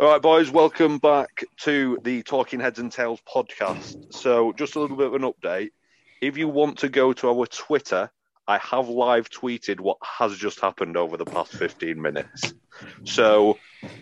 [0.00, 4.14] All right, boys, welcome back to the Talking Heads and Tales podcast.
[4.14, 5.72] So, just a little bit of an update.
[6.22, 8.10] If you want to go to our Twitter,
[8.48, 12.54] I have live tweeted what has just happened over the past 15 minutes.
[13.04, 13.58] So,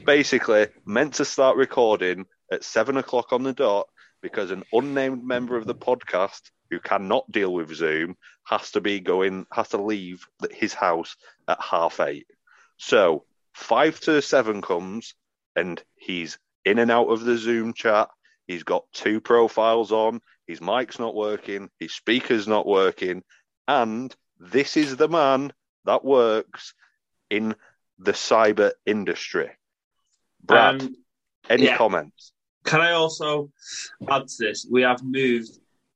[0.07, 3.89] basically, meant to start recording at seven o'clock on the dot
[4.21, 9.01] because an unnamed member of the podcast who cannot deal with Zoom has to be
[9.01, 11.17] going, has to leave his house
[11.49, 12.29] at half eight.
[12.77, 15.15] So, five to seven comes
[15.59, 18.09] and he's in and out of the Zoom chat.
[18.47, 20.21] He's got two profiles on.
[20.47, 21.69] His mic's not working.
[21.79, 23.23] His speaker's not working.
[23.67, 25.53] And this is the man
[25.85, 26.75] that works
[27.31, 27.55] in
[27.99, 29.51] the cyber industry.
[30.43, 30.97] Brad, Um,
[31.51, 31.77] any yeah.
[31.77, 32.33] comments?
[32.65, 33.51] Can I also
[34.09, 34.67] add to this?
[34.71, 35.51] We have moved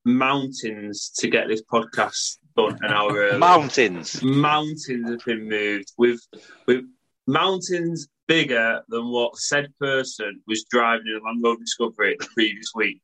[0.04, 3.38] mountains to get this podcast done an hour early.
[3.38, 4.22] Mountains.
[4.22, 6.20] mountains have been moved with
[6.66, 6.84] with
[7.26, 12.72] mountains bigger than what said person was driving in a Land Rover Discovery the previous
[12.74, 13.00] week.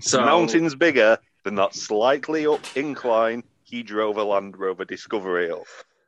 [0.00, 5.64] So Mountains bigger than that slightly up incline he drove a Land Rover Discovery up.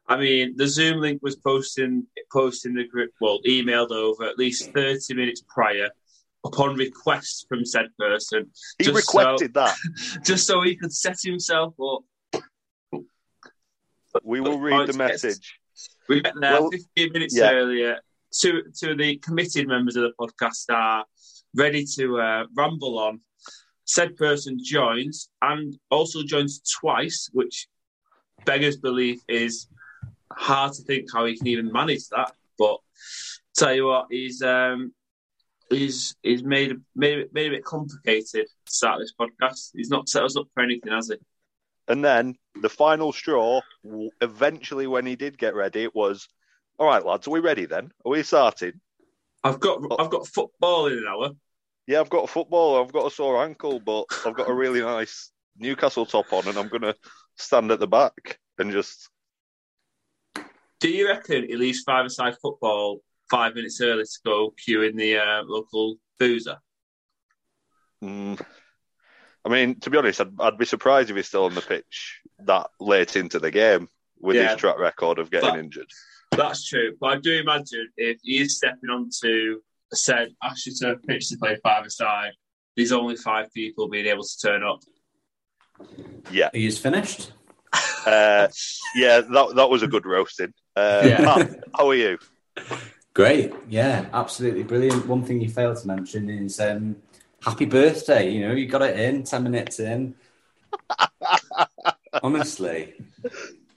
[0.09, 4.73] I mean, the Zoom link was posting posting the group well emailed over at least
[4.73, 5.89] thirty minutes prior
[6.45, 9.77] upon request from said person, He requested that.
[10.25, 12.43] just so he could set himself up.
[14.23, 15.59] We will read the message.
[16.09, 17.53] We get there Well, 15 minutes yeah.
[17.53, 17.99] earlier.
[18.33, 21.05] Two, two of the committed members of the podcast are
[21.55, 23.21] ready to uh, ramble on.
[23.85, 27.69] Said person joins and also joins twice, which
[28.45, 29.69] beggars belief is
[30.33, 32.33] hard to think how he can even manage that.
[32.59, 32.79] But
[33.57, 34.93] tell you what, he's um,
[35.69, 39.71] he's he's made made it, made it a bit complicated to start this podcast.
[39.75, 41.17] He's not set us up for anything, has he?
[41.89, 43.61] And then the final straw,
[44.21, 46.29] eventually, when he did get ready, it was,
[46.79, 47.91] all right, lads, are we ready then?
[48.05, 48.81] Are we starting?
[49.45, 51.31] I've got I've got football in an hour.
[51.87, 54.81] Yeah, I've got a football, I've got a sore ankle, but I've got a really
[54.81, 56.95] nice Newcastle top on, and I'm going to
[57.37, 59.09] stand at the back and just.
[60.79, 65.17] Do you reckon he leaves five-a-side football five minutes early to go queue in the
[65.17, 66.59] uh, local boozer?
[68.03, 68.41] Mm,
[69.45, 72.21] I mean, to be honest, I'd, I'd be surprised if he's still on the pitch
[72.45, 73.89] that late into the game
[74.21, 74.51] with Yeah.
[74.53, 75.91] his track record of getting But- injured.
[76.31, 79.61] That's true, but I do imagine if he is stepping onto
[79.93, 82.33] a said Ashton pitch to play five-a-side,
[82.75, 84.81] there's only five people being able to turn up.
[86.31, 87.33] Yeah, He is finished.
[88.07, 88.49] uh,
[88.95, 90.55] yeah, that that was a good roasting.
[90.75, 91.21] Uh, Yeah.
[91.21, 92.19] Matt, how are you?
[93.13, 93.53] Great.
[93.69, 95.07] Yeah, absolutely brilliant.
[95.07, 96.97] One thing you failed to mention is um,
[97.45, 98.31] happy birthday.
[98.31, 100.15] You know, you got it in 10 minutes in.
[102.23, 102.95] Honestly,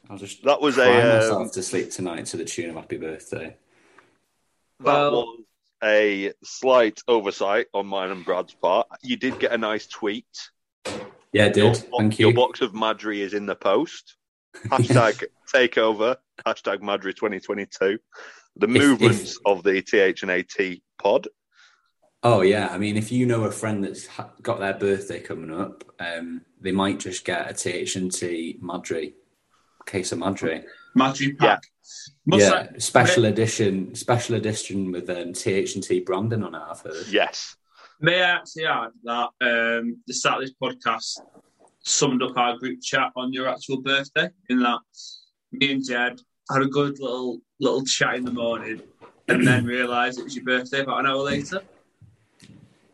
[0.10, 2.76] I'll just That was cry a um, myself to sleep tonight to the tune of
[2.76, 3.56] happy birthday.
[4.80, 5.40] that Well- was
[5.84, 8.88] a slight oversight on mine and Brad's part.
[9.04, 10.26] You did get a nice tweet.
[11.32, 11.58] Yeah, I did.
[11.58, 12.26] Your, Thank you.
[12.28, 12.36] your you.
[12.36, 14.16] box of Madri is in the post.
[14.68, 15.24] Hashtag
[15.54, 16.16] takeover.
[16.46, 18.00] Hashtag Madri 2022.
[18.58, 20.56] The If- movements of the TH and AT
[21.02, 21.28] pod.
[22.26, 22.70] Oh, yeah.
[22.70, 26.42] I mean, if you know a friend that's ha- got their birthday coming up, um,
[26.60, 29.14] they might just get a TH&T Madri,
[29.86, 30.64] case of Madri,
[30.96, 31.62] Magic pack.
[32.26, 37.06] Must yeah, I- special edition, special edition with um, TH&T branding on it, I've heard.
[37.10, 37.58] Yes.
[38.02, 41.20] May I actually add that um, the start of this podcast
[41.84, 44.80] summed up our group chat on your actual birthday, in that
[45.52, 46.20] me and Jed
[46.52, 48.82] had a good little little chat in the morning
[49.28, 51.62] and then realised it was your birthday about an hour later.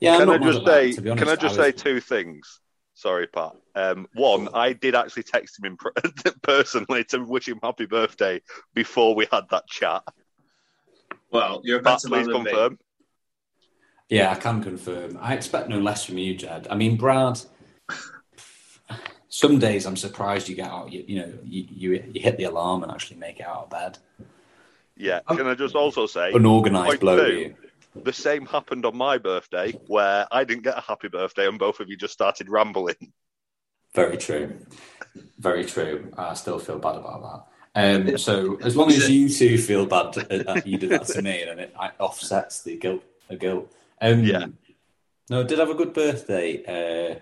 [0.02, 0.92] Yeah, I'm can I not mad just at that, say?
[0.94, 1.28] to be Can.
[1.30, 2.60] I just was- say two things?
[2.94, 3.54] Sorry, Pat.
[3.74, 5.94] Um, one, I did actually text him in per-
[6.44, 8.42] personally to wish him happy birthday
[8.76, 10.04] before we had that chat.
[11.32, 12.52] Well, you're a Pat, better man please than me.
[12.52, 12.80] confirm.
[14.10, 15.18] Yeah, I can confirm.
[15.22, 16.68] I expect no less from you, Jed.
[16.70, 17.40] I mean, Brad.
[19.30, 20.92] Some days I'm surprised you get out.
[20.92, 23.70] You, you know, you, you you hit the alarm and actually make it out of
[23.70, 23.98] bed.
[24.98, 25.22] Yeah.
[25.30, 27.26] Can I just also say Unorganised point bloke.
[27.28, 27.56] two, You.
[27.96, 31.80] The same happened on my birthday where I didn't get a happy birthday and both
[31.80, 33.14] of you just started rambling.
[33.94, 34.58] Very true.
[35.40, 36.12] Very true.
[36.18, 37.46] I still feel bad about that.
[37.74, 41.22] Um, so as long as you two feel bad that that you did that to
[41.22, 43.04] me, then it offsets the guilt.
[43.28, 43.72] The guilt.
[44.02, 44.46] Um, Yeah.
[45.30, 46.64] No, did have a good birthday.
[46.66, 47.20] Uh,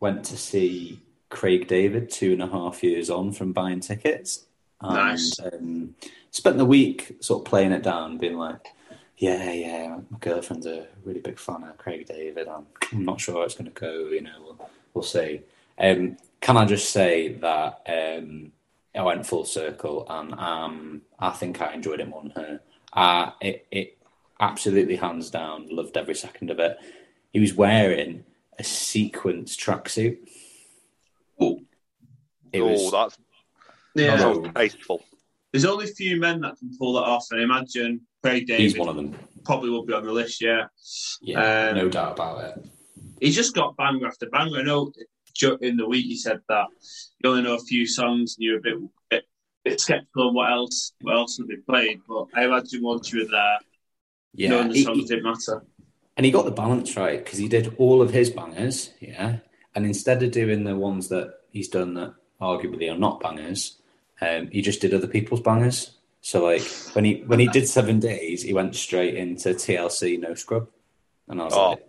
[0.00, 4.46] went to see Craig David two and a half years on from buying tickets.
[4.80, 5.38] And, Nice.
[5.40, 5.94] Um,
[6.30, 8.66] spent the week sort of playing it down, being like,
[9.22, 12.48] "Yeah, yeah, my girlfriend's a really big fan of Craig David.
[12.48, 14.08] I'm, I'm not sure how it's going to go.
[14.08, 15.42] You know, we'll, we'll see."
[15.78, 18.50] Um, can I just say that um,
[18.96, 22.60] I went full circle, and um, I think I enjoyed it more than her.
[22.92, 23.98] Uh, it, it,
[24.40, 25.68] absolutely hands down.
[25.70, 26.76] Loved every second of it.
[27.32, 28.24] He was wearing
[28.58, 30.18] a sequence tracksuit.
[31.38, 31.60] Oh,
[32.52, 33.18] It oh, was that's
[33.94, 34.16] yeah.
[34.16, 35.04] that tasteful.
[35.52, 38.60] There's only a few men that can pull that off, and I imagine Craig David
[38.62, 39.14] he's one of them.
[39.44, 40.40] probably will be on the list.
[40.40, 40.66] Yeah,
[41.20, 42.66] Yeah, Um, no doubt about it.
[43.20, 44.58] he's just got banger after banger.
[44.60, 44.92] I know
[45.60, 46.66] in the week he said that
[47.22, 48.76] you only know a few songs and you're a bit,
[49.10, 49.24] bit,
[49.64, 52.00] bit skeptical on what else what else have they played.
[52.08, 53.58] But I imagine once you were there,
[54.34, 55.64] Yeah, knowing the he- songs he- didn't matter.
[56.16, 59.38] and he got the balance right because he did all of his bangers, yeah.
[59.74, 63.78] And instead of doing the ones that he's done that arguably are not bangers,
[64.22, 65.78] um, he just did other people's bangers.
[66.20, 66.62] So like
[66.94, 70.68] when he when he did seven days, he went straight into TLC No Scrub,
[71.28, 71.70] and I was Oh.
[71.70, 71.84] like,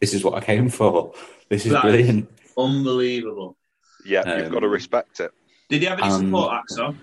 [0.00, 1.14] "This is what I came for.
[1.48, 2.28] This is That- brilliant."
[2.58, 3.56] Unbelievable.
[4.04, 5.30] Yeah, you've Um, got to respect it.
[5.68, 6.98] Did he have any Um, support acts on?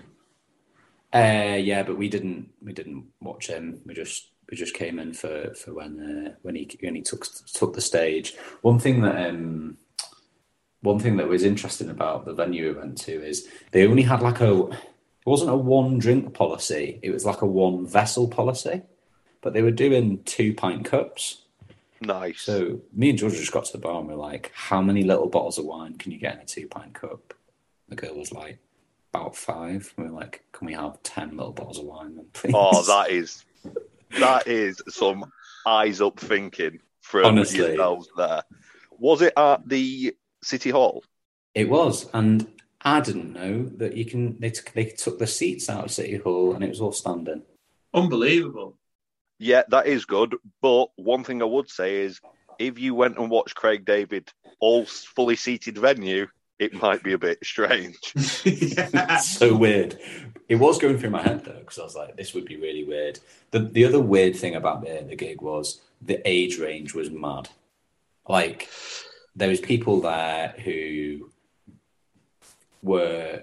[1.14, 3.80] Uh, yeah, but we didn't we didn't watch him.
[3.86, 7.26] We just we just came in for for when uh, when he when he took
[7.54, 8.34] took the stage.
[8.62, 9.78] One thing that um
[10.84, 14.20] one thing that was interesting about the venue we went to is they only had
[14.20, 17.00] like a it wasn't a one drink policy.
[17.02, 18.82] It was like a one vessel policy,
[19.40, 21.40] but they were doing two pint cups.
[22.02, 22.42] Nice.
[22.42, 25.02] So me and Georgia just got to the bar and we are like, "How many
[25.02, 27.32] little bottles of wine can you get in a two pint cup?"
[27.88, 28.58] The girl was like,
[29.14, 29.94] "About five.
[29.96, 33.10] we are like, "Can we have ten little bottles of wine, then, please?" oh, that
[33.10, 33.46] is
[34.18, 35.32] that is some
[35.66, 37.60] eyes up thinking from Honestly.
[37.60, 38.42] yourselves there.
[38.98, 41.04] Was it at the city hall?
[41.54, 42.46] It was, and
[42.84, 44.38] I didn't know that you can.
[44.38, 47.42] They took, they took the seats out of City Hall, and it was all standing.
[47.94, 48.76] Unbelievable.
[49.38, 50.36] Yeah, that is good.
[50.60, 52.20] But one thing I would say is,
[52.58, 54.30] if you went and watched Craig David
[54.60, 56.26] all fully seated venue,
[56.58, 57.96] it might be a bit strange.
[58.44, 59.16] yeah.
[59.18, 59.98] so weird.
[60.48, 62.84] It was going through my head though, because I was like, "This would be really
[62.84, 63.18] weird."
[63.50, 67.48] The the other weird thing about the the gig was the age range was mad.
[68.28, 68.68] Like
[69.36, 71.30] there was people there who
[72.82, 73.42] were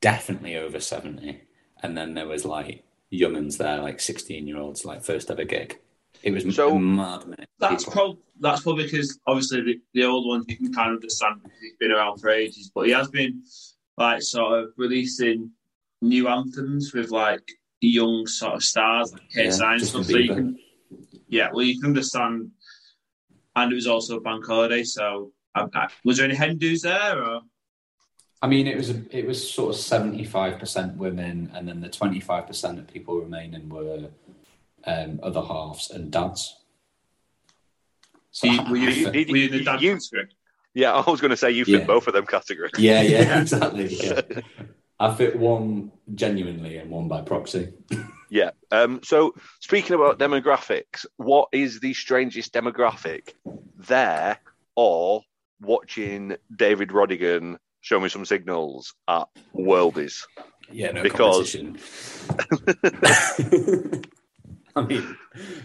[0.00, 1.42] definitely over seventy,
[1.82, 5.78] and then there was like younguns there, like sixteen year olds, like first ever gig.
[6.22, 7.46] It was So- mad, man.
[7.58, 11.40] That's probably that's probably because obviously the, the old ones you can kind of understand
[11.42, 13.42] because he's been around for ages, but he has been
[13.96, 15.50] like sort of releasing
[16.02, 17.42] new anthems with like
[17.80, 20.04] young sort of stars like Yeah, and stuff.
[20.04, 20.58] So you can,
[21.28, 22.50] yeah, well, you can understand.
[23.56, 27.24] And it was also a bank holiday, so I, I, was there any Hindus there?
[27.24, 27.40] Or?
[28.42, 31.80] I mean, it was a, it was sort of seventy five percent women, and then
[31.80, 34.10] the twenty five percent of people remaining were
[34.84, 36.54] um, other halves and dads.
[38.30, 40.28] So So you, were, you, I fe- were you in the dad you- category?
[40.74, 41.86] Yeah, I was going to say you fit Yeah.
[41.86, 42.72] both of them categories.
[42.76, 43.86] yeah, yeah, exactly.
[43.96, 44.20] Yeah.
[44.98, 47.72] I fit one genuinely and one by proxy.
[48.28, 48.50] Yeah.
[48.72, 53.34] Um, so speaking about demographics, what is the strangest demographic
[53.76, 54.38] there
[54.74, 55.22] or
[55.60, 60.24] watching David Rodigan show me some signals at Worldies?
[60.72, 61.54] Yeah, no Because-.
[64.74, 65.16] I mean,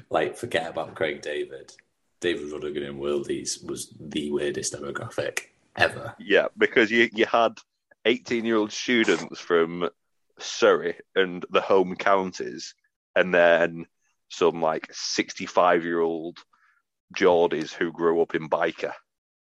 [0.10, 1.74] like, forget about Craig David.
[2.20, 5.40] David Rodigan in Worldies was the weirdest demographic
[5.76, 6.16] ever.
[6.20, 7.58] Yeah, because you, you had
[8.06, 9.90] 18 year old students from
[10.40, 12.74] Surrey and the home counties,
[13.16, 13.86] and then
[14.30, 16.38] some like 65 year old
[17.16, 18.94] Geordies who grew up in Byker.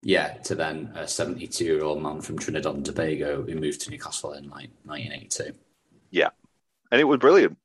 [0.03, 3.91] Yeah, to then a 72 year old man from Trinidad and Tobago who moved to
[3.91, 5.53] Newcastle in like 1982.
[6.11, 6.31] Yeah.
[6.93, 7.59] And it was brilliant.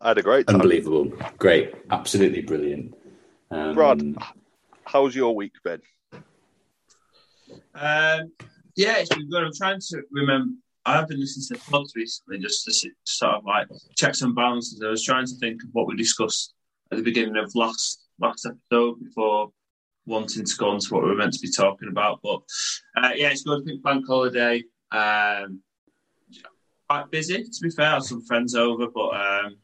[0.00, 0.56] I had a great time.
[0.56, 1.12] Unbelievable.
[1.38, 1.74] Great.
[1.90, 2.96] Absolutely brilliant.
[3.50, 4.16] Um, Brad,
[4.84, 5.82] how's your week been?
[7.74, 8.32] Um,
[8.78, 9.42] yeah, it's been good.
[9.42, 10.54] I'm trying to remember.
[10.86, 13.66] I've been listening to the pods recently just to sort of like
[13.96, 14.80] checks and balances.
[14.80, 16.54] I was trying to think of what we discussed
[16.92, 19.50] at the beginning of last last episode before
[20.06, 22.20] wanting to go on to what we were meant to be talking about.
[22.22, 22.40] But
[22.96, 23.64] uh, yeah, it's good.
[23.64, 24.62] Think bank holiday.
[24.92, 25.60] Um,
[26.88, 27.96] quite busy, to be fair.
[27.96, 29.56] I some friends over, but um,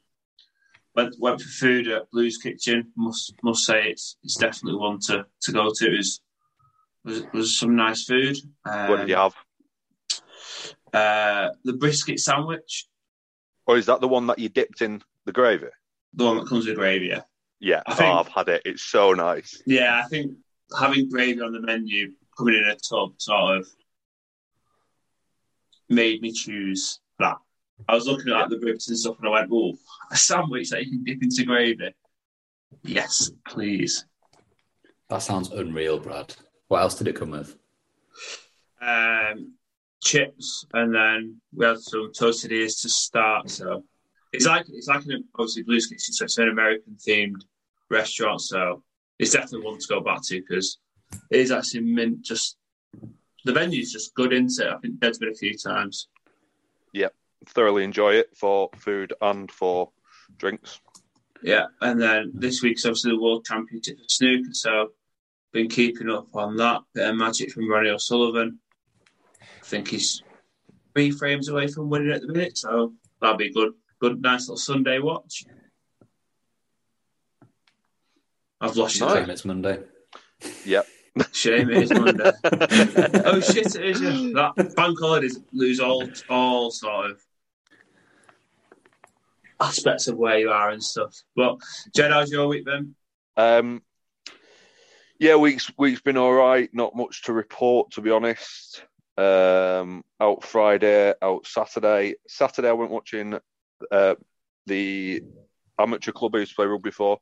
[0.97, 2.91] went went for food at Blues Kitchen.
[2.97, 5.87] Must must say it's it's definitely one to, to go to.
[5.87, 5.99] It
[7.05, 8.37] was, was was some nice food.
[8.65, 9.35] Um, What did you have?
[10.93, 12.87] Uh, the brisket sandwich,
[13.67, 15.67] Or is that the one that you dipped in the gravy?
[16.17, 17.07] the one that comes with gravy.
[17.07, 17.23] Yeah,
[17.59, 18.63] Yeah, I think- oh, I've had it.
[18.65, 19.61] It's so nice.
[19.67, 20.01] yeah.
[20.05, 20.37] I think
[20.79, 23.69] having gravy on the menu, coming in a tub, sort of
[25.89, 27.37] made me choose that.
[27.89, 29.77] I was looking at like, the ribs and stuff, and I went, "Oh,
[30.11, 31.93] a sandwich that you can dip into gravy."
[32.85, 34.05] Yes, please.
[35.11, 36.35] that sounds unreal, Brad.
[36.69, 37.57] What else did it come with?
[38.85, 39.53] um,
[40.03, 43.51] chips, and then we had some toasted ears to start.
[43.51, 43.85] So
[44.33, 47.43] it's like it's like an obviously Blues Kitchen, so it's an American themed
[47.91, 48.41] restaurant.
[48.41, 48.83] So
[49.19, 50.79] it's definitely one to go back to because
[51.31, 52.23] it is actually mint.
[52.23, 52.57] Just
[53.45, 54.73] the venue's just good, isn't it?
[54.73, 56.09] I think Jed's been a few times.
[56.93, 57.09] Yeah,
[57.47, 59.91] thoroughly enjoy it for food and for
[60.39, 60.81] drinks.
[61.43, 64.93] Yeah, and then this week's obviously the World Championship for snooker, so
[65.55, 66.83] been keeping up on that.
[66.93, 68.59] Bit of magic from Ronnie O'Sullivan.
[69.41, 70.23] I think he's
[70.93, 73.73] three frames away from winning at the minute, so that'll be good.
[74.01, 75.45] Good, nice little Sunday watch.
[78.61, 79.07] I've lost you.
[79.07, 79.15] Nice.
[79.15, 79.79] Shame it's Monday.
[80.67, 80.87] Yep.
[81.33, 82.33] Shame it is Monday.
[83.25, 84.01] oh shit, it is.
[84.01, 84.51] Yeah.
[84.57, 87.21] That bank holidays lose all all sort of
[89.61, 91.15] aspects of where you are and stuff.
[91.37, 91.59] But
[91.95, 92.97] Jed, how's your week then?
[93.37, 93.83] Um,
[95.19, 96.69] yeah, week's week's been all right.
[96.73, 98.85] Not much to report, to be honest.
[99.17, 102.17] Um, out Friday, out Saturday.
[102.27, 103.39] Saturday, I went watching
[103.91, 104.15] uh,
[104.67, 105.23] the
[105.79, 107.19] amateur club I used to play rugby for,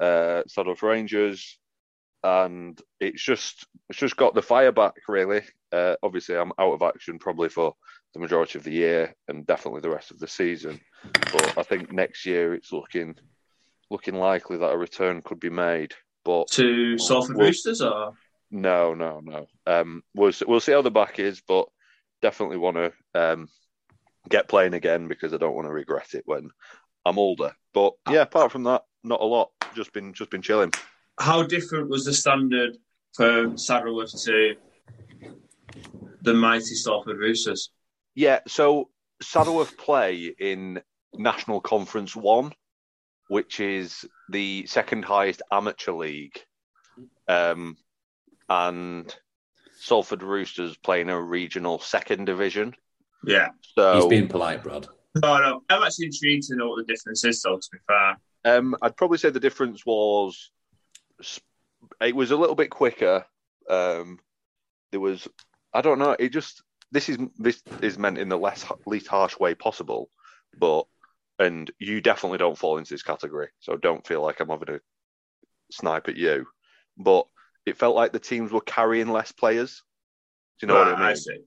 [0.00, 1.58] uh, Saddleworth Rangers,
[2.22, 4.94] and it's just it's just got the fire back.
[5.08, 7.74] Really, uh, obviously, I'm out of action probably for
[8.14, 10.80] the majority of the year and definitely the rest of the season.
[11.32, 13.16] But I think next year it's looking
[13.90, 15.94] looking likely that a return could be made.
[16.24, 18.14] But To Salford Well- Roosters or
[18.50, 19.46] no, no, no.
[19.66, 21.68] Um, we'll see- we'll see how the back is, but
[22.20, 23.48] definitely want to um,
[24.28, 26.50] get playing again because I don't want to regret it when
[27.06, 27.52] I'm older.
[27.72, 29.50] But yeah, apart from that, not a lot.
[29.74, 30.72] Just been just been chilling.
[31.18, 32.76] how different was the standard
[33.14, 34.54] for Saddleworth to
[36.22, 37.70] the mighty Salford Roosters?
[38.14, 38.90] Yeah, so
[39.22, 40.82] Saddleworth play in
[41.14, 42.52] National Conference One,
[43.28, 46.38] which is the second highest amateur league,
[47.28, 47.76] um,
[48.48, 49.14] and
[49.78, 52.74] Salford Roosters playing a regional second division.
[53.24, 53.48] Yeah.
[53.74, 54.86] So He's being polite, Brad.
[55.22, 55.62] No, no.
[55.68, 58.16] I'm actually intrigued to know what the difference is, though, to be fair.
[58.44, 60.50] Um, I'd probably say the difference was
[62.00, 63.24] it was a little bit quicker.
[63.68, 64.18] Um,
[64.90, 65.28] there was,
[65.72, 69.38] I don't know, it just this is this is meant in the less least harsh
[69.38, 70.10] way possible,
[70.58, 70.86] but
[71.38, 74.80] and you definitely don't fall into this category, so don't feel like I'm having a
[75.70, 76.46] snipe at you.
[76.96, 77.26] But
[77.66, 79.82] it felt like the teams were carrying less players.
[80.60, 81.16] Do you know what I Right, mean?
[81.16, 81.38] see.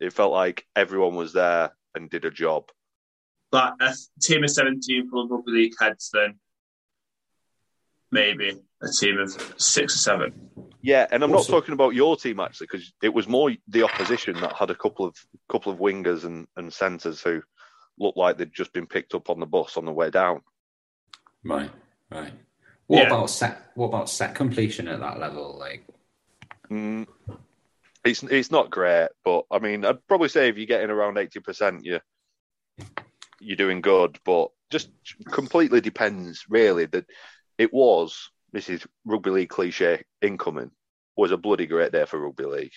[0.00, 2.68] It felt like everyone was there and did a job.
[3.50, 6.38] But a team of 17 full of rugby league heads, then
[8.10, 8.50] maybe
[8.82, 10.50] a team of six or seven.
[10.82, 13.84] Yeah, and I'm Also- not talking about your team actually, because it was more the
[13.84, 15.16] opposition that had a couple of
[15.48, 17.42] couple of wingers and, and centres who
[17.98, 20.40] looked like they'd just been picked up on the bus on the way down.
[21.44, 21.70] Right,
[22.10, 22.32] right.
[22.86, 23.06] What Yeah.
[23.06, 23.70] about set?
[23.74, 25.56] What about set completion at that level?
[25.58, 25.86] Like,
[26.70, 27.06] Mm,
[28.04, 31.40] it's it's not great, but I mean, I'd probably say if you're getting around eighty
[31.40, 32.00] percent, you
[33.40, 34.18] you're doing good.
[34.24, 34.88] But just
[35.30, 36.86] completely depends, really.
[36.86, 37.06] That
[37.58, 40.70] it was this is rugby league cliche incoming
[41.16, 42.72] was a bloody great day for rugby league.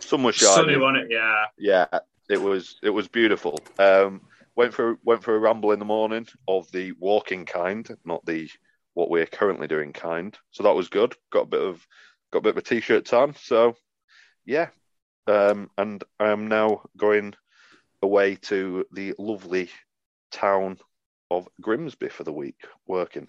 [0.00, 0.54] Sun was shining.
[0.54, 1.10] Sunny, wasn't it?
[1.10, 1.44] Yeah.
[1.58, 3.58] yeah, it was it was beautiful.
[3.78, 4.22] Um,
[4.56, 8.48] went for went for a ramble in the morning of the walking kind, not the
[8.94, 10.36] what we're currently doing kind.
[10.50, 11.14] So that was good.
[11.30, 11.86] Got a bit of
[12.32, 13.34] got a bit of a t-shirt tan.
[13.36, 13.76] So
[14.44, 14.68] yeah,
[15.26, 17.34] um, and I am now going
[18.02, 19.70] away to the lovely
[20.30, 20.78] town
[21.30, 22.56] of Grimsby for the week,
[22.86, 23.28] working.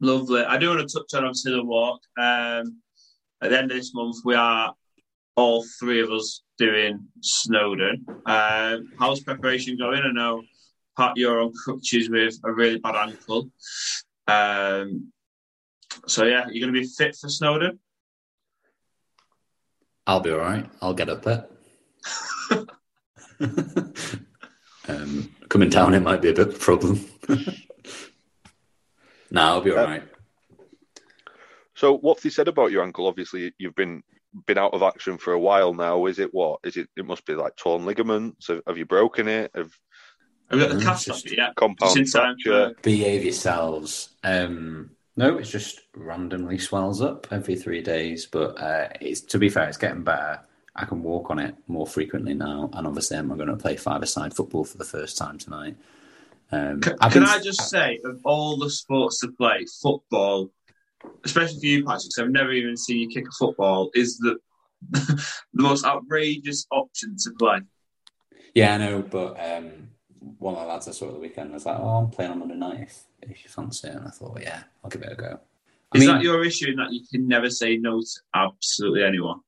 [0.00, 0.42] Lovely.
[0.42, 2.00] I do want to touch on obviously the walk.
[2.18, 2.80] Um,
[3.42, 4.74] at the end of this month, we are
[5.36, 8.04] all three of us doing Snowdon.
[8.26, 10.02] Um, how's preparation going?
[10.02, 10.42] I know
[10.96, 13.50] Pat, you're on crutches with a really bad ankle.
[14.28, 15.12] Um,
[16.06, 17.78] so yeah, you're going to be fit for Snowdon.
[20.06, 20.68] I'll be all right.
[20.80, 21.46] I'll get up there.
[24.88, 27.04] um, coming down, it might be a bit of a problem.
[29.30, 30.02] no, I'll be all Uh, right.
[31.74, 33.06] So what have they said about your ankle?
[33.06, 34.02] Obviously, you've been
[34.46, 36.06] been out of action for a while now.
[36.06, 36.60] Is it what?
[36.64, 36.88] Is it?
[36.96, 38.48] It must be like torn ligaments.
[38.48, 39.50] Have, have you broken it?
[39.54, 39.72] Have
[40.50, 41.54] Have you got the Mm, cast just off it yet?
[41.56, 42.74] compound Just in time fracture?
[42.82, 44.10] Behave yourselves.
[44.22, 48.26] Um, no, it just randomly swells up every three days.
[48.26, 50.40] But uh, it's to be fair, it's getting better.
[50.74, 54.34] I can walk on it more frequently now, and obviously, I'm going to play five-a-side
[54.34, 55.76] football for the first time tonight.
[56.50, 60.50] Um, Can, I've can I just say, of all the sports to play, football,
[61.24, 64.36] especially for you, Patrick, 'cause I've never even seen you kick a football, is the
[64.90, 67.60] the most outrageous option to play.
[68.54, 69.88] Yeah, I know, but um,
[70.42, 72.38] one of the lads I saw at the weekend was like, "Oh, I'm playing on
[72.40, 75.12] Monday night if, if you fancy it," and I thought, well, "Yeah, I'll give it
[75.12, 75.40] a go."
[75.94, 79.04] I Is mean, that your issue in that you can never say no to absolutely
[79.04, 79.40] anyone?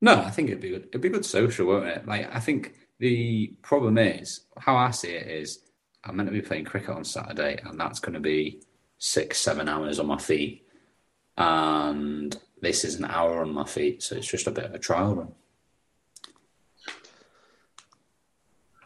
[0.00, 0.86] no, I think it'd be good.
[0.88, 2.06] It'd be good social, won't it?
[2.06, 5.60] Like, I think the problem is how I see it is
[6.04, 8.62] I'm meant to be playing cricket on Saturday, and that's going to be
[8.98, 10.64] six, seven hours on my feet.
[11.36, 14.78] and this is an hour on my feet, so it's just a bit of a
[14.78, 15.32] trial run.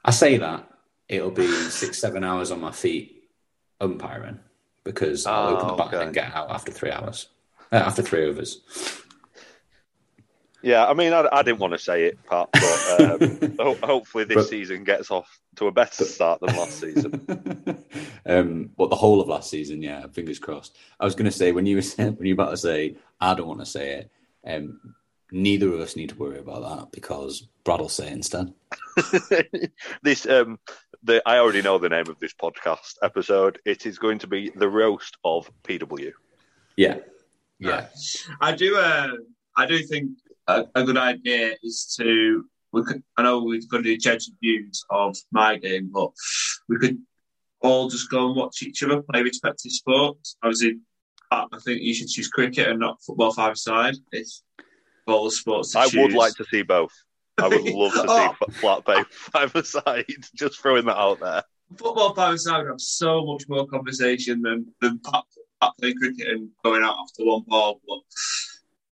[0.04, 0.68] I say that
[1.12, 3.24] it'll be six, seven hours on my feet
[3.80, 4.40] umpiring
[4.84, 6.04] because I'll Oh, open the bat okay.
[6.04, 7.28] and get out after three hours,
[7.70, 8.60] uh, after three overs.
[10.64, 14.24] Yeah, I mean, I, I didn't want to say it, Pat, but um, ho- hopefully
[14.24, 17.26] this But- season gets off to a better start than last season.
[18.26, 19.82] um, what the whole of last season?
[19.82, 20.78] Yeah, fingers crossed.
[21.00, 23.34] I was going to say when you were when you were about to say, I
[23.34, 24.10] don't want to say it.
[24.46, 24.94] Um,
[25.32, 28.52] neither of us need to worry about that because Brad will say it instead.
[30.02, 30.58] this, um,
[31.02, 33.58] the I already know the name of this podcast episode.
[33.64, 36.12] It is going to be the roast of PW.
[36.76, 36.98] Yeah,
[37.58, 37.86] yeah,
[38.40, 38.76] I do.
[38.76, 39.12] Uh,
[39.56, 40.10] I do think
[40.46, 42.44] a, a good idea is to.
[42.72, 43.02] We could.
[43.16, 46.10] I know we're going to do judge views of my game, but
[46.68, 46.98] we could
[47.60, 50.36] all just go and watch each other play respective sports.
[50.42, 50.78] Obviously,
[51.30, 53.96] I I think you should choose cricket and not football five side.
[54.12, 54.42] It's
[55.06, 55.72] all the sports.
[55.72, 56.92] To I would like to see both.
[57.38, 58.34] I would love to Oh.
[58.46, 60.04] see flat pay five aside.
[60.34, 61.42] Just throwing that out there.
[61.76, 65.24] football five side would have so much more conversation than than Pat,
[65.60, 67.80] Pat playing cricket and going out after one ball.
[67.88, 68.00] But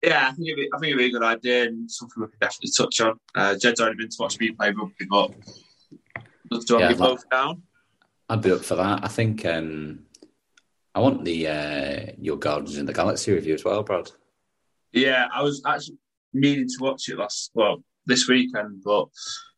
[0.10, 2.28] yeah, I think it'd be, I think it'd be a good idea and something we
[2.30, 3.20] could definitely touch on.
[3.36, 5.32] Uh, Jed's already been to watch me play rugby, but
[6.52, 7.64] love to have Yeah, you like- both down.
[8.30, 9.04] I'd be up for that.
[9.04, 10.02] I think um,
[10.96, 14.12] I want the uh, your Guardians in the Galaxy review as well, Brad.
[14.92, 15.98] Yeah, I was actually
[16.34, 19.08] meaning to watch it last well this weekend, but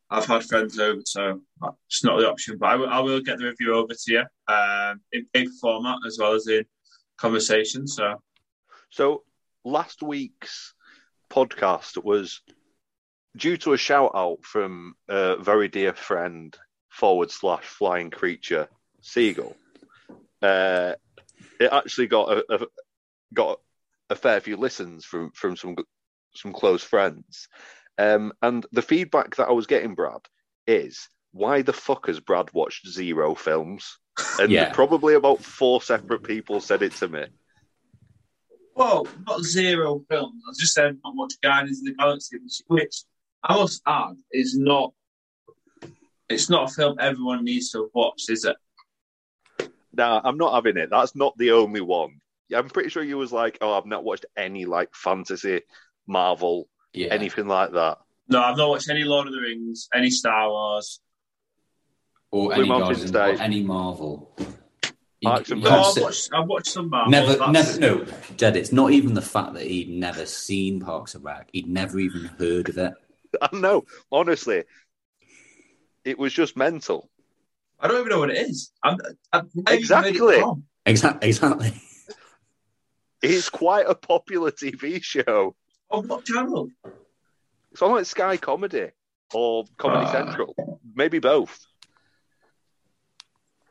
[0.10, 1.42] I've had friends over, so
[1.88, 2.58] it's not the option.
[2.58, 4.24] But I will, I will get the review over to you
[4.54, 6.66] um, in paper format as well as in
[7.18, 7.88] conversation.
[7.88, 8.22] So
[8.90, 9.24] So
[9.64, 10.74] last week's
[11.30, 12.42] podcast was
[13.38, 16.56] due to a shout out from a very dear friend
[16.90, 18.68] forward slash flying creature
[19.02, 19.56] seagull.
[20.42, 20.94] Uh,
[21.60, 22.68] it actually got a, a
[23.34, 23.62] got
[24.12, 25.76] a fair few listens from from some
[26.36, 27.48] some close friends,
[27.98, 30.22] um, and the feedback that I was getting, Brad,
[30.68, 33.98] is why the fuck has Brad watched zero films?
[34.40, 34.72] And Yeah.
[34.74, 37.26] probably about four separate people said it to me.
[38.76, 40.42] Well, not zero films.
[40.48, 43.04] I just said not much Guardians of the Galaxy, which, which
[43.44, 44.94] I must add is not.
[46.30, 48.56] It's not a film everyone needs to watch, is it?
[49.94, 50.90] Nah, I'm not having it.
[50.90, 52.21] That's not the only one.
[52.54, 55.62] I'm pretty sure you was like, oh, I've not watched any like fantasy,
[56.08, 57.98] Marvel, Yeah, anything like that.
[58.28, 61.00] No, I've not watched any Lord of the Rings, any Star Wars.
[62.32, 64.34] or Blue any Mountain Guardians, or any Marvel.
[65.20, 66.30] You- you No, I've sit- watched.
[66.34, 67.12] I've watched some Marvel.
[67.12, 68.56] Never, that's- never, no, Jed.
[68.56, 71.50] It's not even the fact that he'd never seen Parks and Rec.
[71.52, 72.94] He'd never even heard of it.
[73.42, 74.64] I know, honestly,
[76.06, 77.10] it was just mental.
[77.80, 78.72] I don't even know what it is.
[78.84, 78.98] I'm,
[79.34, 80.44] I've never even heard it Exactly.
[80.86, 81.82] Exactly, exactly.
[83.22, 85.56] It's quite a popular TV show.
[85.90, 86.70] On what channel?
[87.72, 88.90] It's on like Sky Comedy
[89.34, 90.12] or Comedy Ah.
[90.12, 91.58] Central, maybe both.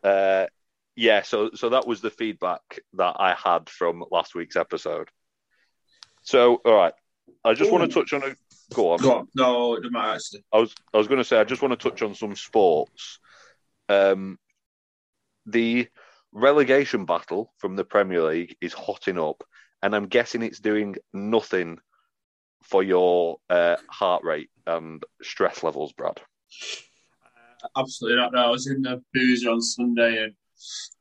[0.03, 0.47] Uh,
[0.97, 2.61] yeah, so so that was the feedback
[2.95, 5.09] that I had from last week's episode.
[6.23, 6.95] So, all right,
[7.45, 8.35] I just want to touch on a.
[8.75, 8.99] Go on.
[9.01, 9.29] Go on.
[9.35, 10.45] No, it doesn't matter actually.
[10.53, 13.19] I was I was going to say I just want to touch on some sports.
[13.89, 14.39] Um,
[15.47, 15.89] the
[16.33, 19.43] relegation battle from the Premier League is hotting up,
[19.83, 21.79] and I'm guessing it's doing nothing
[22.63, 26.21] for your uh, heart rate and stress levels, Brad.
[27.77, 28.33] Absolutely not.
[28.33, 30.35] No, I was in the boozer on Sunday and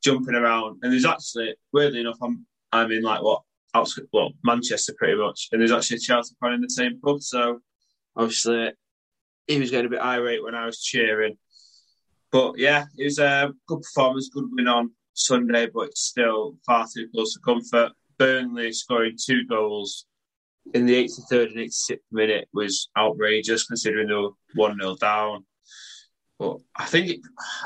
[0.03, 3.41] jumping around, and there's actually, weirdly enough, I'm I'm in like what
[3.73, 7.21] outskirts, well, Manchester pretty much, and there's actually a Chelsea fan in the same pub.
[7.21, 7.59] So
[8.15, 8.71] obviously,
[9.47, 11.37] he was getting a bit irate when I was cheering.
[12.31, 16.87] But yeah, it was a good performance, good win on Sunday, but it's still far
[16.93, 17.91] too close to comfort.
[18.17, 20.05] Burnley scoring two goals
[20.73, 25.45] in the 83rd and 86th minute was outrageous, considering they were one 0 down.
[26.37, 27.19] But I think it,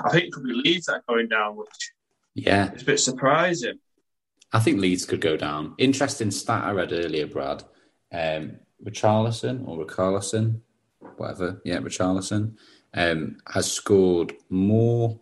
[0.05, 1.91] I think it could be Leeds that are going down, which
[2.33, 3.79] Yeah, is a bit surprising.
[4.51, 5.73] I think Leeds could go down.
[5.77, 7.63] Interesting stat I read earlier, Brad.
[8.11, 10.61] Um, Richarlison or Richarlison,
[11.17, 12.55] whatever, yeah, Richarlison,
[12.93, 15.19] um, has scored more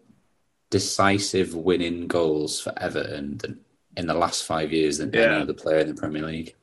[0.71, 3.59] decisive winning goals for Everton than
[3.97, 5.33] in the last five years than Yeah.
[5.33, 6.55] any other player in the Premier League.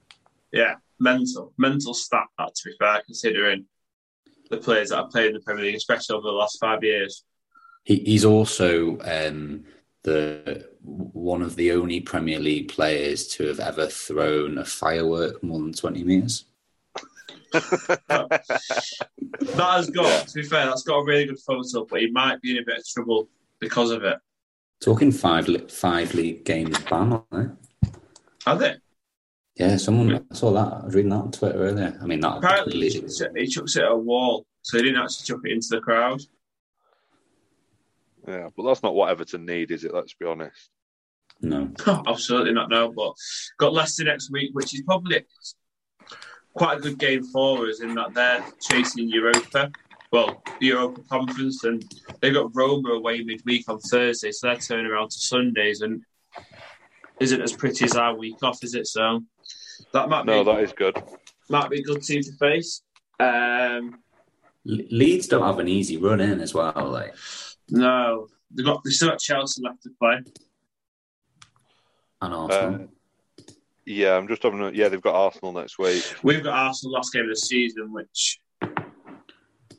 [0.50, 3.66] Yeah, mental, mental stat that to be fair, considering
[4.50, 7.24] the players that have played in the Premier League, especially over the last five years.
[7.84, 9.64] He, he's also um,
[10.02, 15.60] the one of the only Premier League players to have ever thrown a firework more
[15.60, 16.46] than twenty meters.
[19.54, 22.40] That has got, to be fair, that's got a really good photo, but he might
[22.42, 23.28] be in a bit of trouble
[23.60, 24.18] because of it.
[24.80, 27.30] Talking five li- five league games ban, aren't
[27.82, 27.88] they?
[28.46, 28.74] Are they?
[29.56, 30.82] Yeah, someone I saw that.
[30.82, 31.98] I was reading that on Twitter earlier.
[32.00, 34.84] I mean, that Apparently, he chucks, it, he chucks it at a wall, so he
[34.84, 36.20] didn't actually chuck it into the crowd.
[38.26, 39.92] Yeah, but that's not what Everton need, is it?
[39.94, 40.70] Let's be honest.
[41.40, 41.70] no.
[42.06, 43.14] Absolutely not No, but
[43.58, 45.24] got Leicester next week, which is probably
[46.54, 49.72] quite a good game for us in that they're chasing Europa.
[50.10, 51.84] Well, the Europa Conference, and
[52.20, 56.02] they've got Roma away midweek on Thursday, so they're turning around to Sundays, and
[57.20, 58.86] isn't as pretty as our week off, is it?
[58.86, 59.20] So
[59.92, 60.96] that might be No, that is good.
[61.50, 62.82] might be a good team to face.
[63.20, 63.98] Um,
[64.64, 66.72] Le- Leeds don't have an easy run in as well.
[66.76, 67.14] Like,
[67.70, 70.20] no, they've got they still got Chelsea left to play.
[72.22, 72.82] and Arsenal.
[72.82, 73.42] Uh,
[73.84, 76.04] Yeah, I'm just having a, yeah, they've got Arsenal next week.
[76.22, 78.38] We've got Arsenal last game of the season, which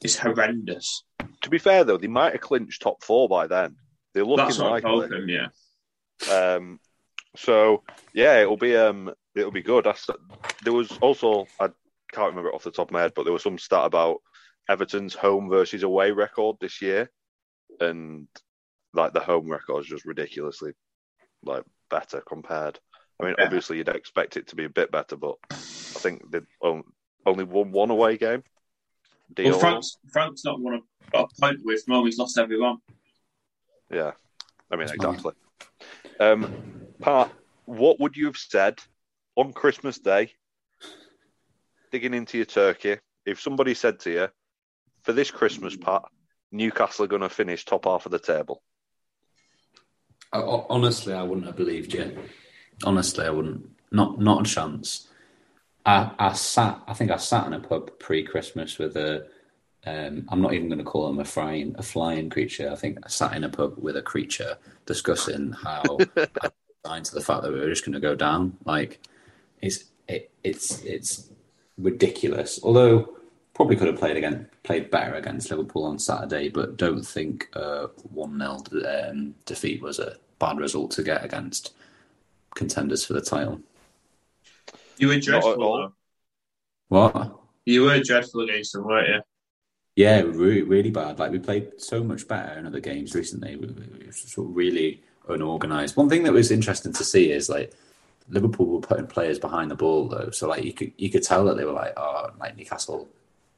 [0.04, 1.04] is horrendous.
[1.42, 3.76] To be fair though, they might have clinched top four by then.
[4.14, 5.18] They're looking That's what I'm likely.
[5.18, 5.30] hoping.
[5.30, 5.48] Yeah.
[6.34, 6.80] Um,
[7.36, 7.84] so
[8.14, 9.88] yeah, it'll be um, it'll be good.
[9.88, 9.96] I
[10.64, 11.68] there was also I
[12.12, 14.18] can't remember it off the top of my head, but there was some stat about
[14.68, 17.10] Everton's home versus away record this year,
[17.80, 18.28] and
[18.94, 20.74] like the home record is just ridiculously
[21.44, 22.80] like better compared.
[23.22, 23.46] I mean, Yeah.
[23.46, 27.72] obviously you'd expect it to be a bit better, but I think they only won
[27.72, 28.44] one away game.
[29.36, 29.52] Deal.
[29.52, 30.80] Well, Frank's, Frank's not won a,
[31.12, 32.06] got a point with home.
[32.06, 32.78] He's lost everyone.
[33.92, 34.12] Yeah,
[34.72, 35.34] I mean That's exactly.
[36.20, 37.32] Um, Pat,
[37.66, 38.80] what would you have said
[39.36, 40.34] on Christmas Day,
[41.92, 44.28] digging into your turkey, if somebody said to you,
[45.02, 46.04] for this Christmas, Pat,
[46.52, 48.62] Newcastle are going to finish top half of the table?
[50.34, 52.18] I- I- honestly, I wouldn't have believed you.
[52.84, 53.70] Honestly, I wouldn't.
[53.92, 55.09] Not not a chance.
[55.86, 56.82] I, I sat.
[56.88, 59.28] I think I sat in a pub pre-Christmas with a.
[59.86, 62.70] Um, I'm not even going to call him a flying a flying creature.
[62.72, 65.84] I think I sat in a pub with a creature discussing how
[66.18, 66.50] I
[66.84, 68.58] resigned to the fact that we were just going to go down.
[68.66, 69.00] Like
[69.62, 71.30] it's it, it's it's
[71.78, 72.60] ridiculous.
[72.62, 73.16] Although
[73.54, 77.88] probably could have played again played better against Liverpool on Saturday, but don't think a
[78.12, 81.74] one 0 um, defeat was a bad result to get against
[82.56, 83.62] contenders for the title.
[85.00, 85.94] You were dreadful.
[86.90, 87.40] What?
[87.66, 89.22] You were dreadful against them, weren't you?
[89.96, 91.20] Yeah, really, really bad.
[91.20, 93.56] Like we played so much better in other games recently.
[93.56, 95.96] We, we, we were sort of really unorganized.
[95.96, 97.74] One thing that was interesting to see is like
[98.28, 101.46] Liverpool were putting players behind the ball though, so like you could you could tell
[101.46, 103.08] that they were like, oh, like Newcastle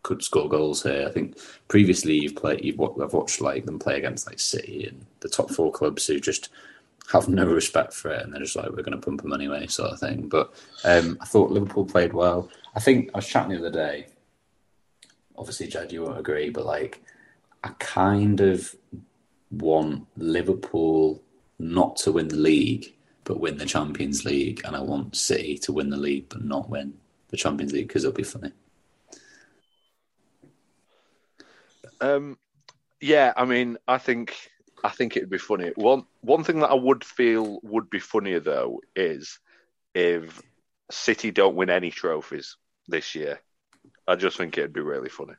[0.04, 1.08] could score goals here.
[1.08, 5.06] I think previously you've played, you've I've watched like them play against like City and
[5.22, 6.50] the top four clubs who just
[7.12, 9.67] have no respect for it and they're just like we're going to pump them anyway,
[9.67, 10.28] sort of thing.
[10.28, 12.50] But um, I thought Liverpool played well.
[12.76, 14.08] I think I was chatting the other day.
[15.38, 17.02] Obviously, Jed, you won't agree, but like
[17.63, 18.76] I kind of
[19.50, 21.21] want Liverpool
[21.60, 22.93] not to win the league,
[23.24, 26.69] but win the Champions League, and I want City to win the league but not
[26.69, 26.93] win
[27.30, 28.52] the Champions League because it'll be funny.
[32.00, 32.38] Um,
[33.00, 34.51] yeah, I mean, I think
[34.84, 35.72] I think it'd be funny.
[35.76, 39.39] One one thing that I would feel would be funnier though is
[39.94, 40.41] if
[40.89, 43.39] City don't win any trophies this year.
[44.08, 45.34] I just think it'd be really funny.